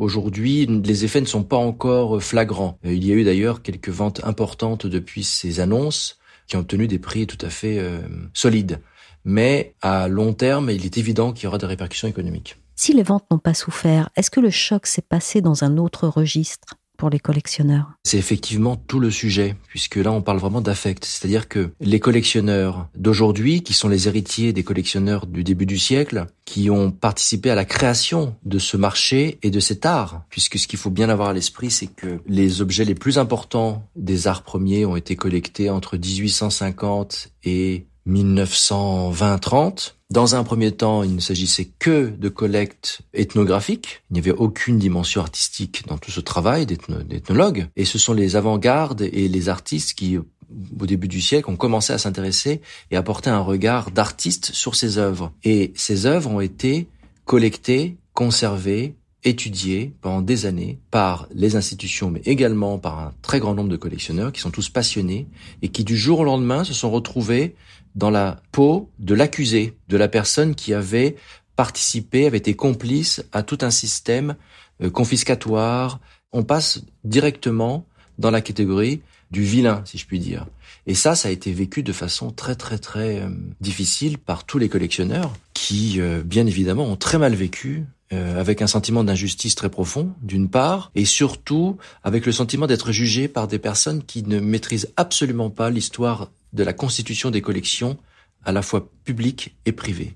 Aujourd'hui, 0.00 0.64
les 0.64 1.04
effets 1.04 1.20
ne 1.20 1.26
sont 1.26 1.42
pas 1.42 1.58
encore 1.58 2.22
flagrants. 2.22 2.78
Euh, 2.86 2.94
il 2.94 3.06
y 3.06 3.12
a 3.12 3.14
eu 3.14 3.22
d'ailleurs 3.22 3.60
quelques 3.60 3.90
ventes 3.90 4.22
importantes 4.24 4.86
depuis 4.86 5.22
ces 5.22 5.60
annonces 5.60 6.18
qui 6.46 6.56
ont 6.56 6.60
obtenu 6.60 6.88
des 6.88 6.98
prix 6.98 7.26
tout 7.26 7.44
à 7.44 7.50
fait 7.50 7.78
euh, 7.78 8.00
solides. 8.32 8.80
Mais 9.26 9.74
à 9.82 10.08
long 10.08 10.32
terme, 10.32 10.70
il 10.70 10.86
est 10.86 10.96
évident 10.96 11.34
qu'il 11.34 11.44
y 11.44 11.46
aura 11.48 11.58
des 11.58 11.66
répercussions 11.66 12.08
économiques. 12.08 12.56
Si 12.76 12.94
les 12.94 13.02
ventes 13.02 13.26
n'ont 13.30 13.38
pas 13.38 13.52
souffert, 13.52 14.08
est-ce 14.16 14.30
que 14.30 14.40
le 14.40 14.48
choc 14.48 14.86
s'est 14.86 15.02
passé 15.02 15.42
dans 15.42 15.64
un 15.64 15.76
autre 15.76 16.08
registre? 16.08 16.76
Les 17.08 17.18
collectionneurs 17.18 17.92
C'est 18.04 18.18
effectivement 18.18 18.76
tout 18.76 19.00
le 19.00 19.10
sujet, 19.10 19.56
puisque 19.68 19.96
là 19.96 20.12
on 20.12 20.22
parle 20.22 20.38
vraiment 20.38 20.60
d'affect. 20.60 21.04
C'est-à-dire 21.04 21.48
que 21.48 21.70
les 21.80 22.00
collectionneurs 22.00 22.88
d'aujourd'hui, 22.96 23.62
qui 23.62 23.72
sont 23.72 23.88
les 23.88 24.08
héritiers 24.08 24.52
des 24.52 24.64
collectionneurs 24.64 25.26
du 25.26 25.44
début 25.44 25.66
du 25.66 25.78
siècle, 25.78 26.26
qui 26.44 26.68
ont 26.70 26.90
participé 26.90 27.50
à 27.50 27.54
la 27.54 27.64
création 27.64 28.34
de 28.44 28.58
ce 28.58 28.76
marché 28.76 29.38
et 29.42 29.50
de 29.50 29.60
cet 29.60 29.86
art, 29.86 30.24
puisque 30.30 30.58
ce 30.58 30.66
qu'il 30.66 30.78
faut 30.78 30.90
bien 30.90 31.08
avoir 31.08 31.28
à 31.28 31.32
l'esprit, 31.32 31.70
c'est 31.70 31.86
que 31.86 32.20
les 32.26 32.60
objets 32.60 32.84
les 32.84 32.94
plus 32.94 33.18
importants 33.18 33.88
des 33.96 34.26
arts 34.26 34.42
premiers 34.42 34.84
ont 34.84 34.96
été 34.96 35.16
collectés 35.16 35.70
entre 35.70 35.96
1850 35.96 37.28
et 37.44 37.86
1920-30. 38.08 39.94
Dans 40.10 40.34
un 40.34 40.42
premier 40.42 40.72
temps, 40.72 41.04
il 41.04 41.14
ne 41.14 41.20
s'agissait 41.20 41.70
que 41.78 42.08
de 42.08 42.28
collectes 42.28 43.02
ethnographiques. 43.14 44.02
Il 44.10 44.14
n'y 44.14 44.18
avait 44.18 44.32
aucune 44.32 44.76
dimension 44.76 45.20
artistique 45.20 45.86
dans 45.86 45.98
tout 45.98 46.10
ce 46.10 46.20
travail 46.20 46.66
d'ethnologue. 46.66 47.68
Et 47.76 47.84
ce 47.84 47.96
sont 47.96 48.12
les 48.12 48.34
avant-gardes 48.34 49.02
et 49.02 49.28
les 49.28 49.48
artistes 49.48 49.94
qui, 49.94 50.18
au 50.18 50.86
début 50.86 51.06
du 51.06 51.20
siècle, 51.20 51.48
ont 51.48 51.56
commencé 51.56 51.92
à 51.92 51.98
s'intéresser 51.98 52.60
et 52.90 52.96
à 52.96 53.04
porter 53.04 53.30
un 53.30 53.38
regard 53.38 53.92
d'artiste 53.92 54.50
sur 54.52 54.74
ces 54.74 54.98
œuvres. 54.98 55.32
Et 55.44 55.72
ces 55.76 56.06
œuvres 56.06 56.30
ont 56.30 56.40
été 56.40 56.88
collectées, 57.24 57.96
conservées, 58.12 58.96
étudiées 59.22 59.92
pendant 60.00 60.22
des 60.22 60.46
années 60.46 60.78
par 60.90 61.28
les 61.34 61.54
institutions, 61.54 62.10
mais 62.10 62.22
également 62.24 62.78
par 62.78 62.98
un 62.98 63.14
très 63.22 63.38
grand 63.38 63.54
nombre 63.54 63.68
de 63.68 63.76
collectionneurs 63.76 64.32
qui 64.32 64.40
sont 64.40 64.50
tous 64.50 64.70
passionnés 64.70 65.26
et 65.62 65.68
qui 65.68 65.84
du 65.84 65.96
jour 65.96 66.20
au 66.20 66.24
lendemain 66.24 66.64
se 66.64 66.72
sont 66.72 66.90
retrouvés 66.90 67.54
dans 67.94 68.10
la 68.10 68.40
peau 68.52 68.90
de 68.98 69.14
l'accusé, 69.14 69.74
de 69.88 69.96
la 69.96 70.08
personne 70.08 70.54
qui 70.54 70.74
avait 70.74 71.16
participé, 71.56 72.26
avait 72.26 72.38
été 72.38 72.54
complice 72.54 73.22
à 73.32 73.42
tout 73.42 73.58
un 73.60 73.70
système 73.70 74.34
euh, 74.82 74.88
confiscatoire. 74.88 76.00
On 76.32 76.42
passe 76.42 76.80
directement 77.04 77.84
dans 78.18 78.30
la 78.30 78.40
catégorie 78.40 79.02
du 79.30 79.42
vilain, 79.42 79.82
si 79.84 79.98
je 79.98 80.06
puis 80.06 80.18
dire. 80.18 80.46
Et 80.86 80.94
ça, 80.94 81.14
ça 81.14 81.28
a 81.28 81.30
été 81.30 81.52
vécu 81.52 81.82
de 81.82 81.92
façon 81.92 82.30
très 82.30 82.54
très 82.54 82.78
très 82.78 83.20
euh, 83.20 83.28
difficile 83.60 84.16
par 84.16 84.44
tous 84.44 84.56
les 84.56 84.70
collectionneurs 84.70 85.34
qui, 85.52 86.00
euh, 86.00 86.22
bien 86.24 86.46
évidemment, 86.46 86.84
ont 86.84 86.96
très 86.96 87.18
mal 87.18 87.34
vécu 87.34 87.84
avec 88.12 88.60
un 88.60 88.66
sentiment 88.66 89.04
d'injustice 89.04 89.54
très 89.54 89.68
profond, 89.68 90.14
d'une 90.20 90.48
part, 90.48 90.90
et 90.96 91.04
surtout 91.04 91.76
avec 92.02 92.26
le 92.26 92.32
sentiment 92.32 92.66
d'être 92.66 92.90
jugé 92.90 93.28
par 93.28 93.46
des 93.46 93.60
personnes 93.60 94.02
qui 94.02 94.24
ne 94.24 94.40
maîtrisent 94.40 94.90
absolument 94.96 95.48
pas 95.48 95.70
l'histoire 95.70 96.28
de 96.52 96.64
la 96.64 96.72
constitution 96.72 97.30
des 97.30 97.42
collections 97.42 97.98
à 98.44 98.52
la 98.52 98.62
fois 98.62 98.88
publiques 99.04 99.56
et 99.66 99.72
privées. 99.72 100.14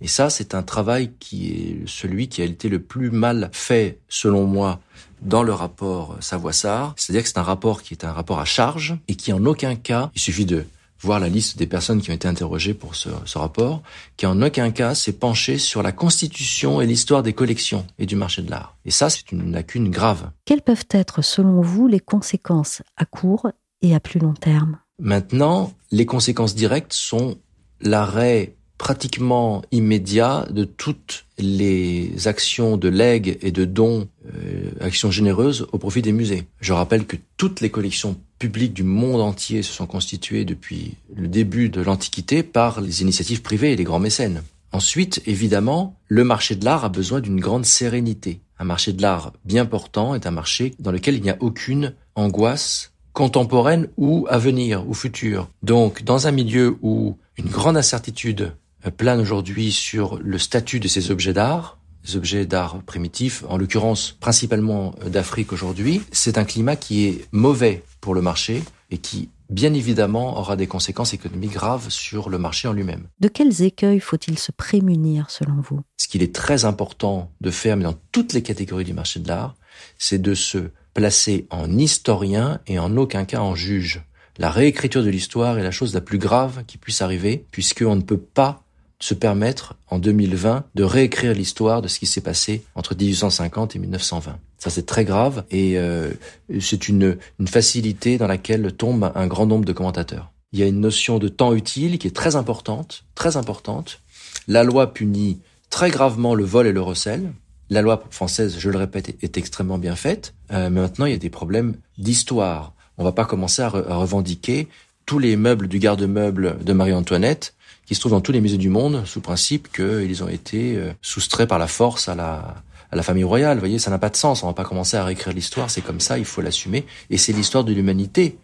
Et 0.00 0.08
ça, 0.08 0.30
c'est 0.30 0.54
un 0.54 0.64
travail 0.64 1.12
qui 1.20 1.52
est 1.52 1.82
celui 1.86 2.28
qui 2.28 2.42
a 2.42 2.44
été 2.44 2.68
le 2.68 2.82
plus 2.82 3.10
mal 3.10 3.50
fait, 3.52 4.00
selon 4.08 4.46
moi, 4.46 4.80
dans 5.20 5.44
le 5.44 5.52
rapport 5.52 6.16
Savoissard. 6.20 6.94
C'est-à-dire 6.96 7.22
que 7.22 7.28
c'est 7.28 7.38
un 7.38 7.44
rapport 7.44 7.82
qui 7.82 7.94
est 7.94 8.04
un 8.04 8.12
rapport 8.12 8.40
à 8.40 8.44
charge 8.44 8.96
et 9.06 9.14
qui 9.14 9.32
en 9.32 9.46
aucun 9.46 9.76
cas, 9.76 10.10
il 10.16 10.20
suffit 10.20 10.44
de 10.44 10.64
voir 11.00 11.20
la 11.20 11.28
liste 11.28 11.56
des 11.56 11.66
personnes 11.66 12.00
qui 12.00 12.10
ont 12.10 12.14
été 12.14 12.28
interrogées 12.28 12.74
pour 12.74 12.94
ce, 12.94 13.10
ce 13.24 13.38
rapport, 13.38 13.82
qui 14.16 14.26
en 14.26 14.40
aucun 14.42 14.70
cas 14.70 14.94
s'est 14.94 15.12
penché 15.12 15.58
sur 15.58 15.82
la 15.82 15.92
constitution 15.92 16.80
et 16.80 16.86
l'histoire 16.86 17.22
des 17.22 17.32
collections 17.32 17.86
et 17.98 18.06
du 18.06 18.16
marché 18.16 18.42
de 18.42 18.50
l'art. 18.50 18.76
Et 18.84 18.90
ça, 18.90 19.10
c'est 19.10 19.30
une 19.32 19.52
lacune 19.52 19.90
grave. 19.90 20.30
Quelles 20.44 20.62
peuvent 20.62 20.86
être, 20.90 21.22
selon 21.22 21.60
vous, 21.60 21.86
les 21.88 22.00
conséquences 22.00 22.82
à 22.96 23.04
court 23.04 23.48
et 23.82 23.94
à 23.94 24.00
plus 24.00 24.20
long 24.20 24.34
terme? 24.34 24.78
Maintenant, 25.02 25.74
les 25.90 26.06
conséquences 26.06 26.54
directes 26.54 26.92
sont 26.92 27.36
l'arrêt 27.80 28.54
pratiquement 28.78 29.62
immédiat 29.72 30.46
de 30.50 30.62
toutes 30.62 31.26
les 31.38 32.28
actions 32.28 32.76
de 32.76 32.88
legs 32.88 33.36
et 33.42 33.50
de 33.50 33.64
dons, 33.64 34.06
euh, 34.26 34.70
actions 34.80 35.10
généreuses 35.10 35.66
au 35.72 35.78
profit 35.78 36.02
des 36.02 36.12
musées. 36.12 36.46
Je 36.60 36.72
rappelle 36.72 37.04
que 37.04 37.16
toutes 37.36 37.60
les 37.60 37.70
collections 37.70 38.16
publiques 38.38 38.74
du 38.74 38.84
monde 38.84 39.20
entier 39.20 39.62
se 39.62 39.72
sont 39.72 39.88
constituées 39.88 40.44
depuis 40.44 40.94
le 41.12 41.26
début 41.26 41.68
de 41.68 41.80
l'Antiquité 41.80 42.44
par 42.44 42.80
les 42.80 43.02
initiatives 43.02 43.42
privées 43.42 43.72
et 43.72 43.76
les 43.76 43.84
grands 43.84 43.98
mécènes. 43.98 44.44
Ensuite, 44.70 45.20
évidemment, 45.26 45.96
le 46.06 46.22
marché 46.22 46.54
de 46.54 46.64
l'art 46.64 46.84
a 46.84 46.88
besoin 46.88 47.20
d'une 47.20 47.40
grande 47.40 47.66
sérénité. 47.66 48.40
Un 48.60 48.64
marché 48.64 48.92
de 48.92 49.02
l'art 49.02 49.32
bien 49.44 49.66
portant 49.66 50.14
est 50.14 50.28
un 50.28 50.30
marché 50.30 50.74
dans 50.78 50.92
lequel 50.92 51.16
il 51.16 51.22
n'y 51.22 51.30
a 51.30 51.36
aucune 51.40 51.94
angoisse 52.14 52.91
contemporaine 53.12 53.88
ou 53.96 54.26
à 54.30 54.38
venir, 54.38 54.88
ou 54.88 54.94
future. 54.94 55.48
Donc, 55.62 56.02
dans 56.02 56.26
un 56.26 56.30
milieu 56.30 56.76
où 56.82 57.16
une 57.36 57.48
grande 57.48 57.76
incertitude 57.76 58.52
plane 58.96 59.20
aujourd'hui 59.20 59.70
sur 59.70 60.18
le 60.18 60.38
statut 60.38 60.80
de 60.80 60.88
ces 60.88 61.10
objets 61.10 61.32
d'art, 61.32 61.78
les 62.06 62.16
objets 62.16 62.46
d'art 62.46 62.82
primitifs, 62.82 63.44
en 63.48 63.56
l'occurrence 63.56 64.16
principalement 64.18 64.94
d'Afrique 65.06 65.52
aujourd'hui, 65.52 66.02
c'est 66.10 66.36
un 66.36 66.44
climat 66.44 66.76
qui 66.76 67.06
est 67.06 67.26
mauvais 67.30 67.84
pour 68.00 68.14
le 68.14 68.22
marché 68.22 68.62
et 68.90 68.98
qui, 68.98 69.28
bien 69.50 69.72
évidemment, 69.72 70.38
aura 70.38 70.56
des 70.56 70.66
conséquences 70.66 71.14
économiques 71.14 71.52
graves 71.52 71.90
sur 71.90 72.28
le 72.28 72.38
marché 72.38 72.66
en 72.66 72.72
lui-même. 72.72 73.06
De 73.20 73.28
quels 73.28 73.62
écueils 73.62 74.00
faut-il 74.00 74.38
se 74.38 74.50
prémunir 74.50 75.30
selon 75.30 75.60
vous? 75.60 75.80
Ce 75.96 76.08
qu'il 76.08 76.22
est 76.22 76.34
très 76.34 76.64
important 76.64 77.30
de 77.40 77.50
faire, 77.50 77.76
mais 77.76 77.84
dans 77.84 77.98
toutes 78.10 78.32
les 78.32 78.42
catégories 78.42 78.84
du 78.84 78.94
marché 78.94 79.20
de 79.20 79.28
l'art, 79.28 79.54
c'est 79.96 80.20
de 80.20 80.34
se 80.34 80.70
placé 80.94 81.46
en 81.50 81.78
historien 81.78 82.60
et 82.66 82.78
en 82.78 82.96
aucun 82.96 83.24
cas 83.24 83.40
en 83.40 83.54
juge. 83.54 84.04
La 84.38 84.50
réécriture 84.50 85.02
de 85.02 85.10
l'histoire 85.10 85.58
est 85.58 85.62
la 85.62 85.70
chose 85.70 85.94
la 85.94 86.00
plus 86.00 86.18
grave 86.18 86.64
qui 86.66 86.78
puisse 86.78 87.02
arriver, 87.02 87.44
puisqu'on 87.50 87.96
ne 87.96 88.02
peut 88.02 88.18
pas 88.18 88.62
se 88.98 89.14
permettre 89.14 89.74
en 89.88 89.98
2020 89.98 90.64
de 90.74 90.84
réécrire 90.84 91.34
l'histoire 91.34 91.82
de 91.82 91.88
ce 91.88 91.98
qui 91.98 92.06
s'est 92.06 92.20
passé 92.20 92.62
entre 92.74 92.94
1850 92.94 93.74
et 93.74 93.78
1920. 93.80 94.38
Ça 94.58 94.70
c'est 94.70 94.86
très 94.86 95.04
grave 95.04 95.44
et 95.50 95.76
euh, 95.76 96.12
c'est 96.60 96.88
une, 96.88 97.18
une 97.40 97.48
facilité 97.48 98.16
dans 98.16 98.28
laquelle 98.28 98.72
tombe 98.72 99.10
un 99.14 99.26
grand 99.26 99.46
nombre 99.46 99.64
de 99.64 99.72
commentateurs. 99.72 100.30
Il 100.52 100.60
y 100.60 100.62
a 100.62 100.66
une 100.66 100.80
notion 100.80 101.18
de 101.18 101.28
temps 101.28 101.52
utile 101.52 101.98
qui 101.98 102.06
est 102.06 102.14
très 102.14 102.36
importante, 102.36 103.04
très 103.14 103.36
importante. 103.36 104.00
La 104.46 104.62
loi 104.62 104.94
punit 104.94 105.40
très 105.68 105.90
gravement 105.90 106.34
le 106.34 106.44
vol 106.44 106.66
et 106.68 106.72
le 106.72 106.82
recel. 106.82 107.32
La 107.72 107.80
loi 107.80 108.04
française, 108.10 108.56
je 108.58 108.68
le 108.68 108.76
répète, 108.76 109.16
est 109.22 109.38
extrêmement 109.38 109.78
bien 109.78 109.96
faite, 109.96 110.34
euh, 110.52 110.68
mais 110.68 110.82
maintenant 110.82 111.06
il 111.06 111.12
y 111.12 111.14
a 111.14 111.18
des 111.18 111.30
problèmes 111.30 111.76
d'histoire. 111.96 112.74
On 112.98 113.02
va 113.02 113.12
pas 113.12 113.24
commencer 113.24 113.62
à, 113.62 113.70
revendiquer 113.70 114.68
tous 115.06 115.18
les 115.18 115.36
meubles 115.36 115.68
du 115.68 115.78
garde-meuble 115.78 116.58
de 116.62 116.72
Marie-Antoinette 116.74 117.54
qui 117.86 117.94
se 117.94 118.00
trouvent 118.00 118.12
dans 118.12 118.20
tous 118.20 118.32
les 118.32 118.42
musées 118.42 118.58
du 118.58 118.68
monde 118.68 119.06
sous 119.06 119.22
principe 119.22 119.72
qu'ils 119.72 120.22
ont 120.22 120.28
été 120.28 120.76
euh, 120.76 120.92
soustraits 121.00 121.48
par 121.48 121.58
la 121.58 121.66
force 121.66 122.10
à 122.10 122.14
la, 122.14 122.56
à 122.90 122.96
la 122.96 123.02
famille 123.02 123.24
royale. 123.24 123.56
Vous 123.56 123.62
voyez, 123.62 123.78
ça 123.78 123.90
n'a 123.90 123.98
pas 123.98 124.10
de 124.10 124.16
sens. 124.16 124.42
On 124.42 124.48
va 124.48 124.52
pas 124.52 124.64
commencer 124.64 124.98
à 124.98 125.04
réécrire 125.06 125.32
l'histoire. 125.32 125.70
C'est 125.70 125.80
comme 125.80 126.00
ça, 126.00 126.18
il 126.18 126.26
faut 126.26 126.42
l'assumer. 126.42 126.84
Et 127.08 127.16
c'est 127.16 127.32
l'histoire 127.32 127.64
de 127.64 127.72
l'humanité. 127.72 128.36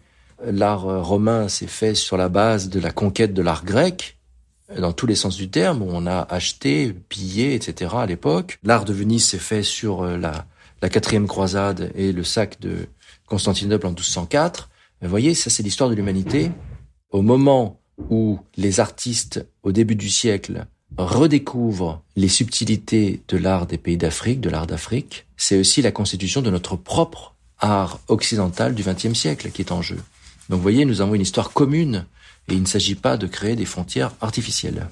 L'art 0.43 0.87
euh, 0.87 1.03
romain 1.03 1.49
s'est 1.49 1.67
fait 1.67 1.93
sur 1.93 2.17
la 2.17 2.29
base 2.29 2.67
de 2.67 2.79
la 2.79 2.89
conquête 2.89 3.35
de 3.35 3.43
l'art 3.43 3.63
grec, 3.63 4.17
dans 4.77 4.93
tous 4.93 5.07
les 5.07 5.15
sens 5.15 5.35
du 5.35 5.49
terme. 5.49 5.81
On 5.81 6.05
a 6.07 6.21
acheté, 6.29 6.93
pillé, 6.93 7.55
etc. 7.55 7.91
à 7.97 8.05
l'époque. 8.05 8.59
L'art 8.63 8.85
de 8.85 8.93
Venise 8.93 9.25
s'est 9.25 9.39
fait 9.39 9.63
sur 9.63 10.03
euh, 10.03 10.17
la, 10.17 10.45
la 10.81 10.89
quatrième 10.89 11.27
croisade 11.27 11.91
et 11.95 12.11
le 12.11 12.23
sac 12.23 12.59
de 12.59 12.87
Constantinople 13.25 13.87
en 13.87 13.89
1204. 13.89 14.69
Vous 15.01 15.09
voyez, 15.09 15.33
ça 15.33 15.49
c'est 15.49 15.63
l'histoire 15.63 15.89
de 15.89 15.95
l'humanité. 15.95 16.51
Au 17.11 17.21
moment 17.21 17.79
où 18.09 18.39
les 18.57 18.79
artistes, 18.79 19.45
au 19.63 19.71
début 19.71 19.95
du 19.95 20.09
siècle, 20.09 20.65
redécouvrent 20.97 22.01
les 22.15 22.27
subtilités 22.27 23.21
de 23.27 23.37
l'art 23.37 23.65
des 23.65 23.77
pays 23.77 23.97
d'Afrique, 23.97 24.41
de 24.41 24.49
l'art 24.49 24.67
d'Afrique, 24.67 25.25
c'est 25.37 25.57
aussi 25.57 25.81
la 25.81 25.91
constitution 25.91 26.41
de 26.41 26.49
notre 26.49 26.75
propre 26.75 27.35
art 27.59 27.99
occidental 28.07 28.73
du 28.73 28.83
XXe 28.83 29.13
siècle 29.13 29.51
qui 29.51 29.61
est 29.61 29.71
en 29.71 29.81
jeu. 29.81 29.97
Donc 30.49 30.57
vous 30.57 30.63
voyez, 30.63 30.85
nous 30.85 31.01
avons 31.01 31.15
une 31.15 31.21
histoire 31.21 31.51
commune 31.51 32.05
et 32.51 32.55
il 32.55 32.61
ne 32.61 32.67
s'agit 32.67 32.95
pas 32.95 33.17
de 33.17 33.27
créer 33.27 33.55
des 33.55 33.65
frontières 33.65 34.11
artificielles. 34.21 34.87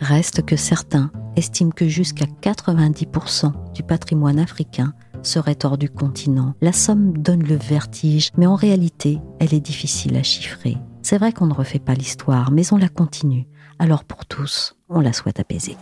Reste 0.00 0.44
que 0.44 0.56
certains 0.56 1.10
estiment 1.36 1.70
que 1.70 1.88
jusqu'à 1.88 2.26
90% 2.42 3.72
du 3.72 3.82
patrimoine 3.82 4.38
africain 4.38 4.94
serait 5.22 5.64
hors 5.64 5.78
du 5.78 5.88
continent. 5.88 6.54
La 6.60 6.72
somme 6.72 7.16
donne 7.18 7.44
le 7.44 7.56
vertige, 7.56 8.30
mais 8.36 8.46
en 8.46 8.56
réalité, 8.56 9.20
elle 9.38 9.54
est 9.54 9.60
difficile 9.60 10.16
à 10.16 10.22
chiffrer. 10.22 10.76
C'est 11.02 11.18
vrai 11.18 11.32
qu'on 11.32 11.46
ne 11.46 11.54
refait 11.54 11.78
pas 11.78 11.94
l'histoire, 11.94 12.50
mais 12.50 12.72
on 12.72 12.76
la 12.76 12.88
continue. 12.88 13.46
Alors 13.78 14.04
pour 14.04 14.26
tous, 14.26 14.76
on 14.88 15.00
la 15.00 15.12
souhaite 15.12 15.40
apaisée. 15.40 15.76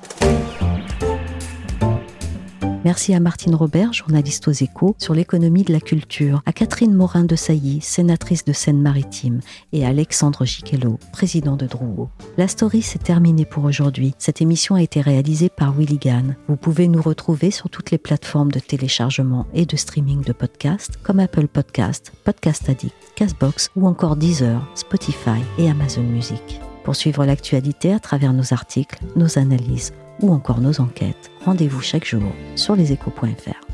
Merci 2.83 3.13
à 3.13 3.21
Martine 3.21 3.55
Robert, 3.55 3.93
journaliste 3.93 4.49
aux 4.49 4.53
échos, 4.53 4.97
sur 4.97 5.13
l'économie 5.13 5.65
de 5.65 5.73
la 5.73 5.81
culture, 5.81 6.43
à 6.47 6.53
Catherine 6.55 6.95
Morin 6.95 7.25
de 7.25 7.37
Sailly, 7.37 7.83
sénatrice 7.83 8.43
de 8.47 8.55
Seine-Maritime, 8.55 9.41
et 9.75 9.85
à 9.85 9.89
Alexandre 9.89 10.47
Giquelot, 10.47 10.99
président 11.13 11.57
de 11.57 11.67
Drouot. 11.67 12.09
La 12.39 12.49
story 12.49 12.81
s'est 12.81 12.99
terminée 12.99 13.45
pour 13.45 13.65
aujourd'hui. 13.65 14.15
Cette 14.17 14.41
émission 14.41 14.77
a 14.77 14.83
été 14.83 15.03
réalisée 15.03 15.51
par 15.51 15.75
Willy 15.75 15.99
Gann. 15.99 16.37
Vous 16.49 16.57
pouvez 16.57 16.89
nous 16.89 17.03
retrouver 17.03 17.51
sur 17.51 17.69
toutes 17.69 17.91
les 17.91 17.99
plateformes 17.99 18.51
de 18.51 18.61
téléchargement 18.61 19.47
et 19.53 19.67
de 19.67 19.77
streaming 19.77 20.23
de 20.23 20.33
podcasts, 20.33 20.97
comme 21.03 21.21
Apple 21.21 21.49
Podcast, 21.49 22.13
Podcast 22.25 22.67
Addict, 22.71 22.95
Castbox 23.15 23.71
ou 23.77 23.87
encore 23.87 24.17
Deezer, 24.17 24.67
Spotify 24.75 25.43
et 25.59 25.69
Amazon 25.69 26.03
Music. 26.03 26.63
Pour 26.85 26.97
suivre 26.97 27.27
l'actualité 27.27 27.93
à 27.93 27.99
travers 27.99 28.33
nos 28.33 28.55
articles, 28.55 29.05
nos 29.17 29.39
analyses 29.39 29.93
ou 30.23 30.33
encore 30.33 30.61
nos 30.61 30.81
enquêtes, 30.81 31.31
rendez-vous 31.45 31.81
chaque 31.81 32.05
jour 32.05 32.33
sur 32.57 32.77
leséchos.fr. 32.77 33.70